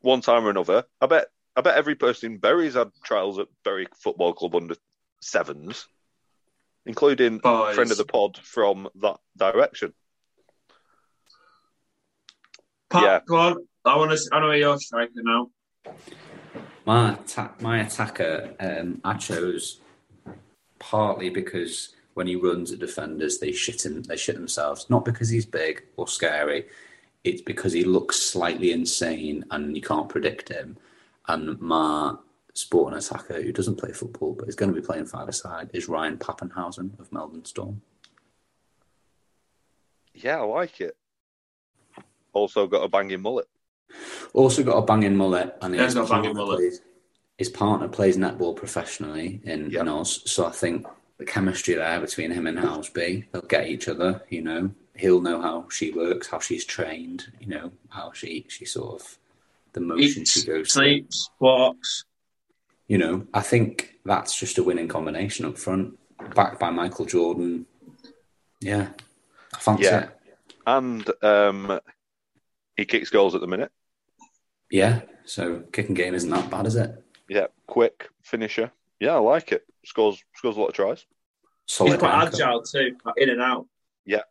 [0.00, 0.84] one time or another.
[1.00, 4.76] I bet, I bet every person in Bury's had trials at Bury Football Club under
[5.20, 5.86] sevens,
[6.86, 7.74] including Boys.
[7.74, 9.92] friend of the pod from that direction.
[12.90, 13.20] Pat, Yeah.
[13.26, 13.68] go on.
[13.84, 14.18] I want to.
[14.32, 15.50] I know you're striker now.
[16.86, 19.80] My attack, my attacker, um, I chose
[20.78, 24.88] partly because when he runs at defenders, they shit him, they shit themselves.
[24.88, 26.66] Not because he's big or scary,
[27.24, 30.76] it's because he looks slightly insane and you can't predict him.
[31.26, 32.14] And my
[32.54, 35.88] sporting attacker, who doesn't play football but is going to be playing five aside, is
[35.88, 37.82] Ryan Papenhuyzen of Melbourne Storm.
[40.14, 40.96] Yeah, I like it.
[42.32, 43.48] Also got a banging mullet.
[44.32, 46.58] Also got a banging mullet, and Yeah, his, he's got banging partner mullet.
[46.58, 46.80] Plays,
[47.38, 49.80] his partner plays netball professionally in, Yeah.
[49.82, 50.86] in Oz, so I think
[51.18, 54.22] the chemistry there between him and Housby, they'll get each other.
[54.30, 57.26] You know, he'll know how she works, how she's trained.
[57.40, 59.18] You know, how she she sort of
[59.72, 60.82] the motion she Eats, goes through.
[60.82, 62.04] sleeps, walks.
[62.88, 65.98] You know, I think that's just a winning combination up front,
[66.34, 67.66] backed by Michael Jordan.
[68.60, 68.88] Yeah,
[69.54, 70.04] I fancy Yeah.
[70.04, 70.10] it.
[70.66, 71.80] And um,
[72.76, 73.70] he kicks goals at the minute.
[74.70, 76.90] Yeah, so kicking game isn't that bad, is it?
[77.28, 78.70] Yeah, quick finisher.
[79.00, 79.64] Yeah, I like it.
[79.84, 81.04] Scores scores a lot of tries.
[81.66, 82.34] Solid He's quite haircut.
[82.34, 83.66] agile too, like in and out.
[84.06, 84.22] Yeah.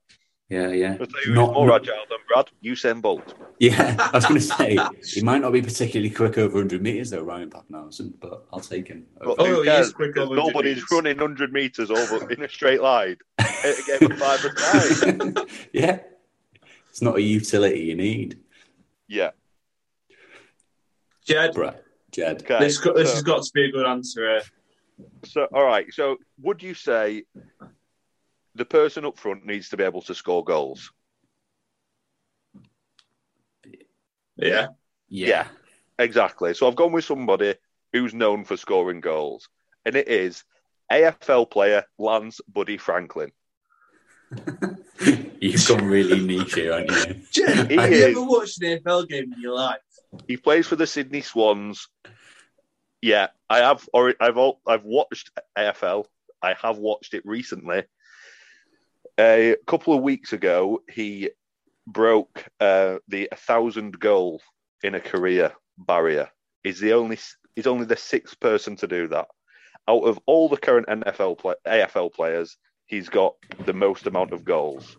[0.54, 0.92] Yeah, yeah.
[1.00, 2.50] I'll tell you who's Not- more not- agile than Brad.
[2.64, 3.34] Usain Bolt.
[3.60, 7.10] Yeah, I was going to say he might not be particularly quick over 100 meters
[7.10, 9.06] though, Ryan Papenhuyzen, but I'll take him.
[9.20, 10.92] But Oh, who he is quick over 100 nobody's metres.
[10.92, 13.18] running 100 metres over in a straight line.
[13.40, 14.50] It gave a five a
[15.10, 15.36] time.
[15.74, 16.00] yeah,
[16.90, 18.38] it's not a utility you need.
[19.08, 19.32] Yeah.
[21.26, 21.78] Jed, Right,
[22.12, 22.42] Jed.
[22.44, 22.60] Okay.
[22.60, 24.38] this, this so, has got to be a good answer.
[24.38, 24.42] Uh,
[25.26, 25.86] so, all right.
[25.94, 27.24] So, would you say
[28.56, 30.92] the person up front needs to be able to score goals?
[34.36, 34.68] yeah.
[35.10, 35.48] Yeah.
[36.00, 36.54] Exactly.
[36.54, 37.56] So, I've gone with somebody
[37.92, 39.48] who's known for scoring goals,
[39.86, 40.44] and it is
[40.92, 43.32] AFL player Lance Buddy Franklin.
[45.40, 47.22] You've gone really niche here, haven't you?
[47.32, 49.78] Jed, He have you ever watched an AFL game in your life?
[50.28, 51.88] He plays for the Sydney Swans.
[53.02, 53.88] Yeah, I have.
[53.94, 54.38] Or I've
[54.68, 56.06] I've watched AFL.
[56.42, 57.84] I have watched it recently.
[59.20, 61.30] A couple of weeks ago, he
[61.88, 64.42] broke uh, the thousand goal
[64.84, 66.30] in a career barrier.
[66.64, 67.20] He's the only.
[67.56, 69.28] He's only the sixth person to do that.
[69.88, 72.58] Out of all the current NFL play, AFL players,
[72.88, 73.36] he's got
[73.66, 74.98] the most amount of goals.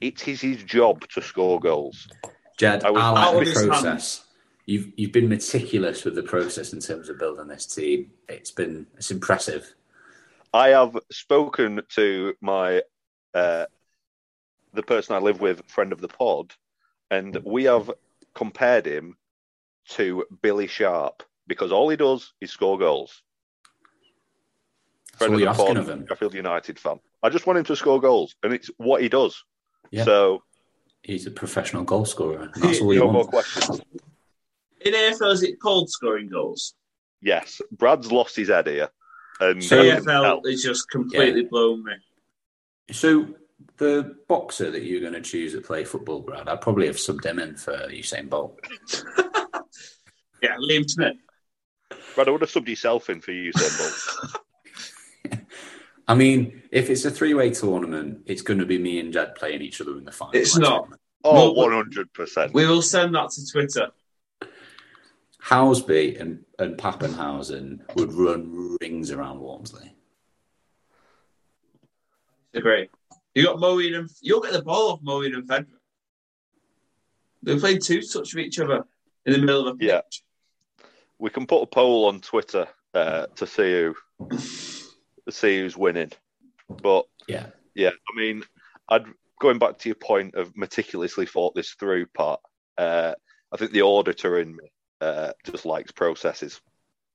[0.00, 2.08] It is his job to score goals.
[2.56, 4.24] Jed, I was- I like the his process.
[4.66, 8.10] You've you've been meticulous with the process in terms of building this team.
[8.28, 9.74] It's been it's impressive.
[10.52, 12.82] I have spoken to my
[13.34, 13.66] uh,
[14.74, 16.54] the person I live with, friend of the pod,
[17.10, 17.90] and we have
[18.34, 19.16] compared him
[19.90, 23.22] to Billy Sharp because all he does is score goals.
[25.12, 26.06] That's Friend all of the pod, of him.
[26.08, 27.00] Sheffield United fan.
[27.22, 29.44] I just want him to score goals, and it's what he does.
[29.90, 30.04] Yeah.
[30.04, 30.42] So
[31.02, 32.50] He's a professional goal scorer.
[32.56, 33.30] That's all you no more want.
[33.30, 33.80] questions.
[34.82, 36.74] In AFL, is it called scoring goals?
[37.20, 38.90] Yes, Brad's lost his head here,
[39.40, 40.40] and So- AFL tell.
[40.44, 41.92] is just completely blown me.
[42.90, 43.28] So
[43.76, 47.24] the boxer that you're going to choose to play football, Brad, I'd probably have subbed
[47.24, 48.60] him in for Usain Bolt.
[50.42, 51.16] Yeah, Liam Smith.
[52.14, 55.40] Brad, I would have subbed yourself in for you, Bolt.
[56.08, 59.62] I mean, if it's a three-way tournament, it's going to be me and Jed playing
[59.62, 60.36] each other in the final.
[60.36, 60.84] It's let's not.
[60.84, 61.00] admit.
[61.24, 62.54] Oh, one hundred percent.
[62.54, 63.90] We will send that to Twitter.
[65.42, 69.92] Housby and, and Papenhuyzen would run rings around Walmsley.
[72.58, 72.88] Agree.
[73.34, 75.66] You got Moeen and you'll get the ball off Moeen and Federer.
[77.42, 78.84] They're playing two touch of each other
[79.26, 79.88] in the middle of a pitch.
[79.88, 80.00] Yeah.
[81.18, 83.94] We can put a poll on Twitter uh, to see who
[84.30, 86.12] to see who's winning.
[86.68, 87.46] But Yeah.
[87.74, 88.42] yeah, I mean,
[88.88, 89.04] I'd
[89.40, 92.40] going back to your point of meticulously thought this through part.
[92.76, 93.14] Uh,
[93.52, 96.60] I think the auditor in me uh, just likes processes.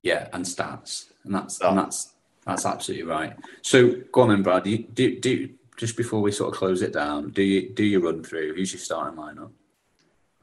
[0.02, 1.68] Yeah, and stats, and that's Oh.
[1.68, 2.13] and that's
[2.46, 3.34] that's absolutely right.
[3.62, 4.66] So go on then, Brad.
[4.66, 7.30] You, do do just before we sort of close it down.
[7.30, 9.50] Do you do you run through who's your starting lineup?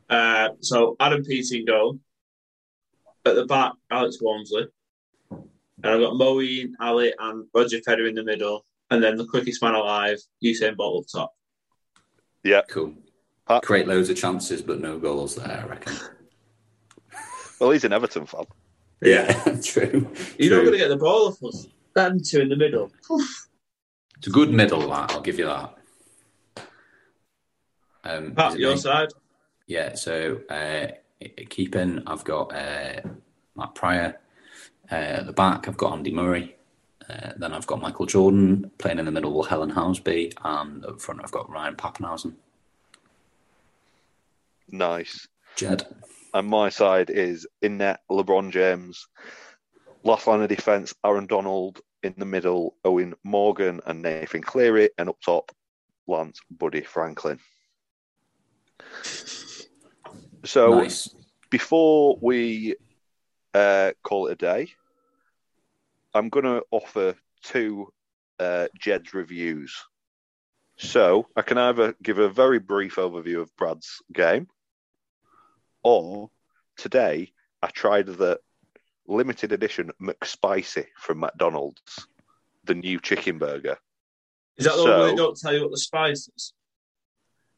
[0.10, 2.00] Uh, so Adam Peaty in goal.
[3.24, 4.68] At the back, Alex Walmsley.
[5.30, 8.66] And I've got Moeen, Ali, and Roger Federer in the middle.
[8.90, 11.36] And then the quickest man alive, Usain Bolt up top.
[12.44, 12.62] Yeah.
[12.68, 12.94] Cool.
[13.48, 13.64] Pat?
[13.64, 15.64] Create loads of chances, but no goals there.
[15.64, 15.94] I reckon.
[17.60, 18.46] Well, he's an Everton fan.
[19.02, 19.34] Yeah,
[19.64, 20.12] true.
[20.38, 21.68] You're not going to get the ball off us.
[21.94, 22.92] Them two in the middle.
[24.18, 25.76] It's a good middle, that I'll give you that.
[28.04, 28.78] Um, Pat, your me?
[28.78, 29.10] side.
[29.68, 30.88] Yeah, so uh,
[31.50, 33.02] keeping, I've got uh,
[33.56, 34.20] Matt Prior.
[34.92, 36.56] Uh, at the back, I've got Andy Murray.
[37.10, 41.02] Uh, then I've got Michael Jordan playing in the middle, with Helen Housby, and up
[41.02, 42.34] front I've got Ryan Papenhuyzen.
[44.70, 45.28] Nice.
[45.56, 45.86] Jed.
[46.34, 49.08] And my side is in net LeBron James.
[50.04, 51.82] Last line of defence, Aaron Donald.
[52.04, 54.90] In the middle, Eoin Morgan and Nathan Cleary.
[54.98, 55.52] And up top,
[56.08, 57.40] Lance Buddy Franklin.
[60.44, 61.14] So nice.
[61.52, 62.76] before we
[63.54, 64.72] uh, call it a day,
[66.16, 67.94] I'm going to offer two
[68.40, 69.76] uh, Jed's reviews.
[70.78, 74.48] So I can either give a very brief overview of Brad's game,
[75.84, 76.32] or
[76.76, 77.32] today
[77.62, 78.40] I tried the
[79.08, 81.82] limited edition McSpicy from McDonald's,
[82.64, 83.78] the new chicken burger.
[84.58, 86.54] Is that the So- one where they don't tell you what the spice is?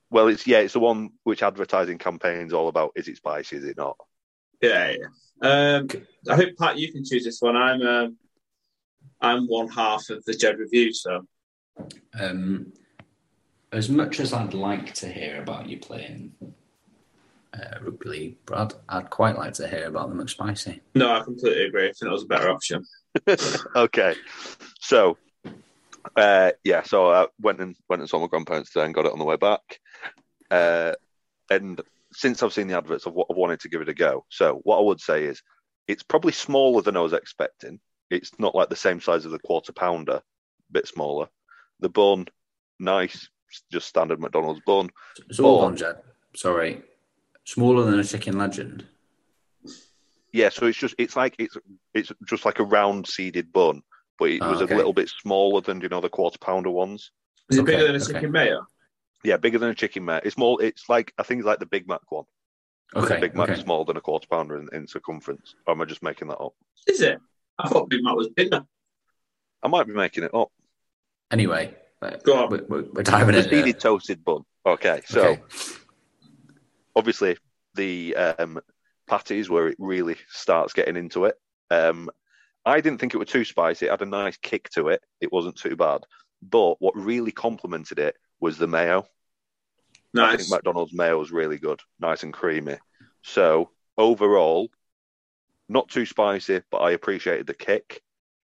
[0.09, 2.91] Well, it's yeah, it's the one which advertising campaigns all about.
[2.95, 3.57] Is it spicy?
[3.57, 3.97] Is it not?
[4.61, 5.07] Yeah, yeah.
[5.41, 5.87] Um,
[6.29, 7.55] I think Pat, you can choose this one.
[7.55, 8.17] I'm um,
[9.19, 11.27] I'm one half of the Jed review, so
[12.19, 12.73] Um,
[13.71, 16.35] as much as I'd like to hear about you playing
[17.53, 20.79] uh, rugby league, Brad, I'd quite like to hear about the McSpicy.
[20.95, 21.83] no, I completely agree.
[21.85, 22.83] I think that was a better option.
[23.75, 24.15] okay.
[24.79, 25.17] So
[26.17, 29.13] Uh, yeah, so I went and went and saw my grandparents today and got it
[29.13, 29.61] on the way back.
[30.51, 30.93] Uh,
[31.49, 31.79] and
[32.11, 34.25] since I've seen the adverts, I've, I've wanted to give it a go.
[34.29, 35.41] So what I would say is,
[35.87, 37.79] it's probably smaller than I was expecting.
[38.09, 41.27] It's not like the same size as the quarter pounder, a bit smaller.
[41.79, 42.27] The bun,
[42.79, 43.27] nice,
[43.71, 44.89] just standard McDonald's bun.
[45.31, 45.65] So hold Oh.
[45.65, 45.95] on, Jed.
[46.35, 46.81] Sorry.
[47.45, 48.85] Smaller than a chicken legend.
[50.31, 51.55] Yeah, so it's just it's like it's
[51.93, 53.81] it's just like a round seeded bun,
[54.17, 54.73] but it Oh, was okay.
[54.73, 57.11] a little bit smaller than you know the quarter pounder ones.
[57.49, 58.13] Is it Okay, bigger than a okay.
[58.13, 58.65] chicken mayo?
[59.23, 60.25] Yeah, bigger than a chicken mac.
[60.25, 60.61] It's more.
[60.61, 62.25] It's like I think it's like the Big Mac one.
[62.95, 63.15] Okay.
[63.15, 63.61] the Big Mac's okay.
[63.61, 65.55] smaller than a quarter pounder in, in circumference.
[65.67, 66.53] Or am I just making that up?
[66.87, 67.19] Is it?
[67.59, 68.65] I thought Big Mac was bigger.
[69.61, 70.51] I might be making it up.
[71.31, 71.73] Anyway,
[72.23, 72.49] Go on.
[72.49, 73.49] We're, we're, we're diving The in.
[73.49, 74.43] seeded toasted bun.
[74.65, 75.41] Okay, so Okay.
[76.95, 77.37] Obviously
[77.75, 78.59] the um,
[79.07, 81.35] patties where it really starts getting into it.
[81.69, 82.09] Um,
[82.65, 83.87] I didn't think it was too spicy.
[83.87, 85.01] It had a nice kick to it.
[85.19, 86.01] It wasn't too bad.
[86.41, 89.05] But what really complemented it was the mayo.
[90.15, 90.37] I Nice.
[90.37, 92.77] think McDonald's mayo was really good, nice and creamy.
[93.23, 94.69] So overall,
[95.69, 98.01] not too spicy, but I appreciated the kick.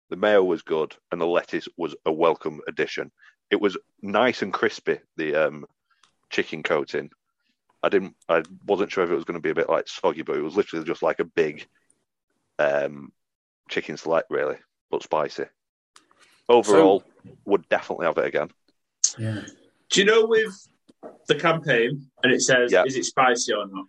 [0.09, 3.11] The mayo was good, and the lettuce was a welcome addition.
[3.51, 4.99] It was nice and crispy.
[5.17, 5.65] The um,
[6.29, 7.09] chicken coating.
[7.87, 8.15] I didn't.
[8.27, 10.41] I wasn't sure if it was going to be a bit like soggy, but it
[10.41, 11.65] was literally just like a big
[12.59, 13.13] um,
[13.69, 14.57] chicken select, really,
[14.91, 15.45] but spicy.
[16.49, 17.01] Overall,
[17.45, 18.49] would definitely have it again.
[19.17, 19.41] Yeah.
[19.89, 20.53] Do you know with
[21.29, 22.83] the campaign and it says, Yeah.
[22.85, 23.85] is it spicy or not?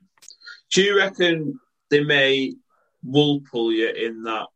[0.72, 1.59] Do you reckon
[1.90, 2.55] they may
[3.03, 4.46] wool pull you in that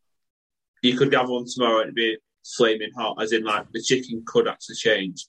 [0.83, 2.17] you could have one tomorrow and it'd be
[2.57, 5.27] flaming hot, as in like the chicken could actually change?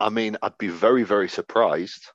[0.00, 2.06] I mean, I'd be very, very surprised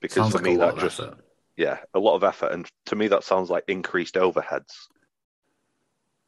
[0.00, 1.18] because Sounds for like me a lot that just effort.
[1.56, 4.72] yeah, a lot of effort, and to me that sounds like increased overheads.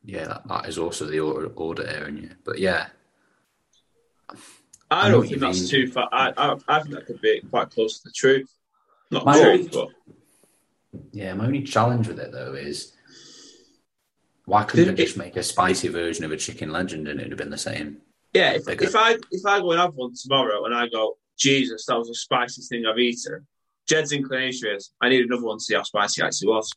[0.05, 2.31] Yeah, that, that is also the order, order airing you.
[2.45, 2.89] But yeah,
[4.91, 5.87] I, I don't think that's mean.
[5.87, 6.09] too far.
[6.13, 8.53] I, I, I think that could be quite close to the truth.
[9.11, 9.89] Not My the own- truth, but
[11.13, 11.33] yeah.
[11.35, 12.93] My only challenge with it though is
[14.45, 17.21] why couldn't Did they it- just make a spicy version of a chicken legend and
[17.21, 17.99] it'd have been the same?
[18.33, 21.87] Yeah, if, if I if I go and have one tomorrow and I go, Jesus,
[21.87, 23.47] that was the spiciest thing I've eaten.
[23.87, 26.73] Jed's inclination is, I need another one to see how spicy it actually was.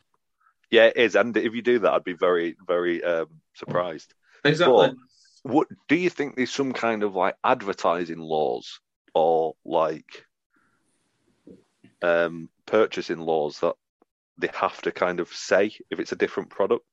[0.72, 4.14] Yeah, it is, and if you do that, I'd be very, very um, surprised.
[4.43, 4.88] Exactly.
[4.88, 4.95] But
[5.43, 6.36] what do you think?
[6.36, 8.80] There's some kind of like advertising laws
[9.14, 10.26] or like
[12.01, 13.76] um, purchasing laws that
[14.38, 16.86] they have to kind of say if it's a different product?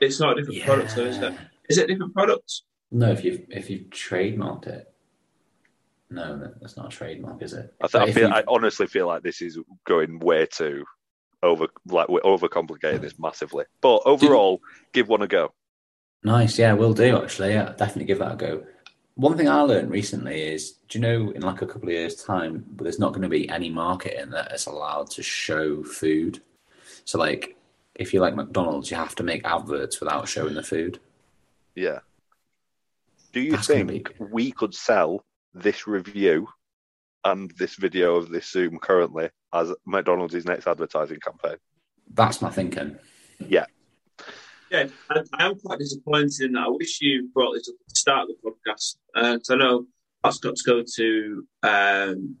[0.00, 1.34] It's not a different product, though, is it?
[1.68, 2.62] Is it a different product?
[2.90, 4.92] No, if you've if you've trademarked it,
[6.10, 7.74] no, that's not a trademark, is it?
[7.82, 10.84] I, th- I feel, I honestly feel like this is going way too
[11.42, 13.64] over, like we're overcomplicating this massively.
[13.80, 14.60] But overall,
[14.92, 15.52] give one a go.
[16.24, 17.52] Nice, yeah, we'll do actually.
[17.52, 18.64] Yeah, definitely give that a go.
[19.16, 22.22] One thing I learned recently is, do you know, in like a couple of years'
[22.22, 26.40] time, there's not going to be any marketing that is allowed to show food.
[27.04, 27.56] So, like,
[27.96, 31.00] if you like McDonald's, you have to make adverts without showing the food.
[31.74, 31.98] Yeah.
[33.32, 35.24] Do you That's gonna think we could sell
[35.54, 36.48] this review
[37.24, 41.56] and this video of this Zoom currently as McDonald's next advertising campaign?
[42.12, 42.98] That's my thinking.
[44.70, 46.64] Yeah, I, I am quite disappointed in that.
[46.66, 48.96] I wish you brought this up at the start of the podcast.
[49.14, 49.86] Uh, 'cause I know
[50.24, 52.36] that's got to go to um,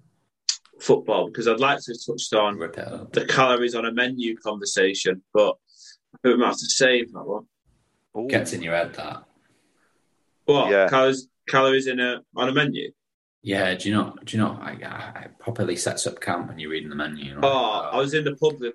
[0.80, 2.74] football because I'd like to have touched on Rip
[3.12, 5.56] the calories on a menu conversation, but
[6.14, 7.46] I think we might have to save that one.
[8.16, 8.28] Ooh.
[8.28, 9.24] Gets in your head that.
[10.48, 10.88] What Yeah.
[10.88, 11.28] calories?
[11.46, 12.90] Calories in a on a menu?
[13.42, 14.24] Yeah, do you not?
[14.24, 14.60] Do you not?
[14.62, 17.34] I, I, properly sets up camp when you're reading the menu.
[17.34, 17.44] right?
[17.44, 18.72] Oh, uh, I was in the pub the,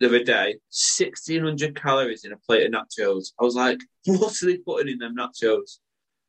[0.00, 0.56] the other day.
[0.70, 3.32] Sixteen hundred calories in a plate of nachos.
[3.40, 5.78] I was like, what are they putting in them nachos?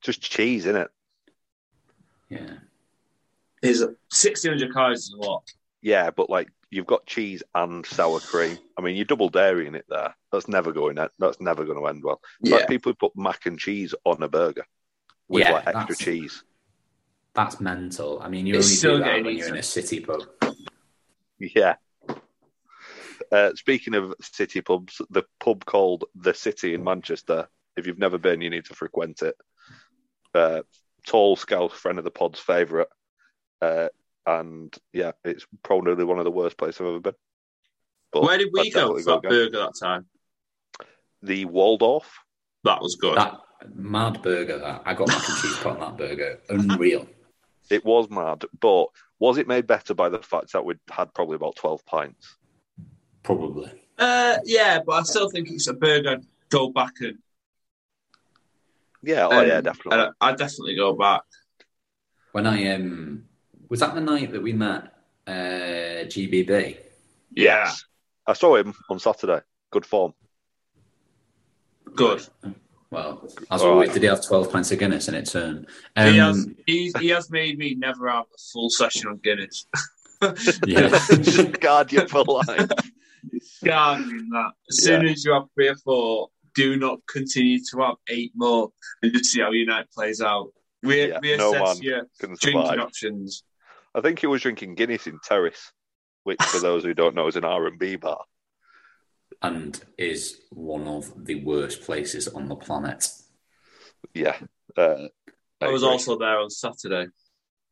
[0.01, 0.89] Just cheese, in it?
[2.29, 2.57] yeah.
[3.63, 5.43] Is sixteen hundred calories is a lot.
[5.81, 8.59] Yeah, but like you've got cheese and sour cream.
[8.77, 10.15] I mean, you're double dairying it there.
[10.31, 10.97] That's never going.
[11.17, 12.21] That's never going to end well.
[12.41, 14.65] It's like people who put mac and cheese on a burger
[15.27, 16.43] with Yeah, like extra cheese.
[17.33, 18.19] That's mental.
[18.21, 20.21] I mean, you It's only still do that when you're in a city pub.
[21.39, 21.75] Yeah.
[23.31, 28.17] Uh, speaking of city pubs, the pub called The City in Manchester, if you've never
[28.17, 29.35] been, you need to frequent it.
[30.33, 30.61] Uh,
[31.07, 32.87] tall scout friend of the pod's favourite.
[33.61, 33.89] Uh,
[34.25, 37.15] and yeah, it's probably one of the worst places I've ever been.
[38.11, 40.05] But Where did we go for that burger that time?
[41.23, 42.19] The Waldorf.
[42.63, 43.17] That was good.
[43.17, 43.37] That
[43.73, 44.57] mad burger.
[44.59, 46.39] That I got mac and cheese put on that burger.
[46.49, 47.07] Unreal.
[47.69, 48.87] It was mad, but
[49.19, 52.35] was it made better by the fact that we'd had probably about 12 pints?
[53.23, 53.71] Probably.
[53.97, 56.09] Uh, yeah, but I still think it's a burger.
[56.11, 57.17] I'd Go back and
[59.01, 60.07] Yeah, oh yeah, Um, definitely.
[60.21, 61.23] I- definitely go back.
[62.31, 63.25] When I um
[63.69, 64.93] was that the night that we met
[65.25, 66.77] uh GBB?
[67.35, 67.85] Yeah, Yes.
[68.27, 69.41] I saw him on Saturday.
[69.71, 70.13] Good form.
[71.95, 72.27] good.
[72.93, 75.65] Well, as All always, did he have twelve pints of Guinness in its turn?
[75.95, 79.65] he Um, has he's, he has made me never have a full session on Guinness.
[80.67, 80.87] yeah.
[81.21, 82.69] Just guard you for life.
[83.63, 84.51] Guarding that.
[84.69, 88.71] As soon as you have three or four, do not continue to have eight more
[89.01, 90.49] and just see how your night plays out.
[90.83, 92.79] Re- Yeah, reassess no your drinking survive.
[92.79, 93.43] options.
[93.95, 95.71] I think he was drinking Guinness in Terrace,
[96.23, 98.19] which, for those who don't know, is an R and B bar.
[99.43, 103.07] And is one of the worst places on the planet.
[104.13, 104.37] Yeah.
[104.75, 105.07] Uh,
[105.61, 105.91] I was agree.
[105.93, 107.07] also there on Saturday.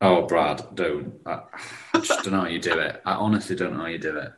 [0.00, 1.14] Oh, Brad, don't.
[1.26, 1.40] I,
[1.94, 3.00] I just don't know how you do it.
[3.06, 4.32] I honestly don't know how you do it.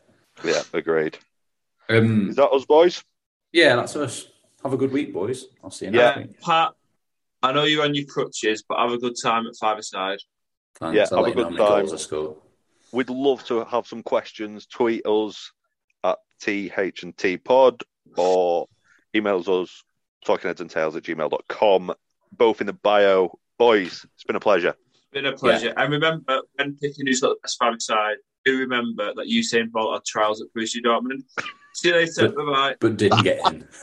[0.45, 1.19] Yeah, agreed.
[1.89, 3.03] Um, Is that us, boys?
[3.53, 4.27] yeah, that's us.
[4.63, 5.47] Have a good week, boys.
[5.63, 6.41] I'll see you next Yeah, week.
[6.41, 6.73] Pat,
[7.43, 10.19] I know you're on your crutches, but have a good time at five aside.
[10.77, 10.97] Thanks.
[10.97, 11.57] Yeah, I'll have a good time.
[11.57, 12.43] goals I.
[12.93, 14.67] We'd love to have some questions.
[14.67, 15.53] Tweet us
[16.47, 17.83] at TH&T pod
[18.17, 18.69] or
[19.15, 19.83] emails us
[20.27, 21.95] talkingheadsandtales at gmail.com.
[22.33, 23.39] Both in the bio.
[23.59, 24.75] Boys, it's been a pleasure.
[25.13, 25.73] Been a pleasure.
[25.77, 29.95] And remember, when picking who's got the best five side, do remember that Usain Bolt
[29.95, 31.23] had trials at Borussia Dortmund.
[31.75, 32.29] See you later.
[32.29, 32.75] Bye bye.
[32.81, 33.67] But didn't get in.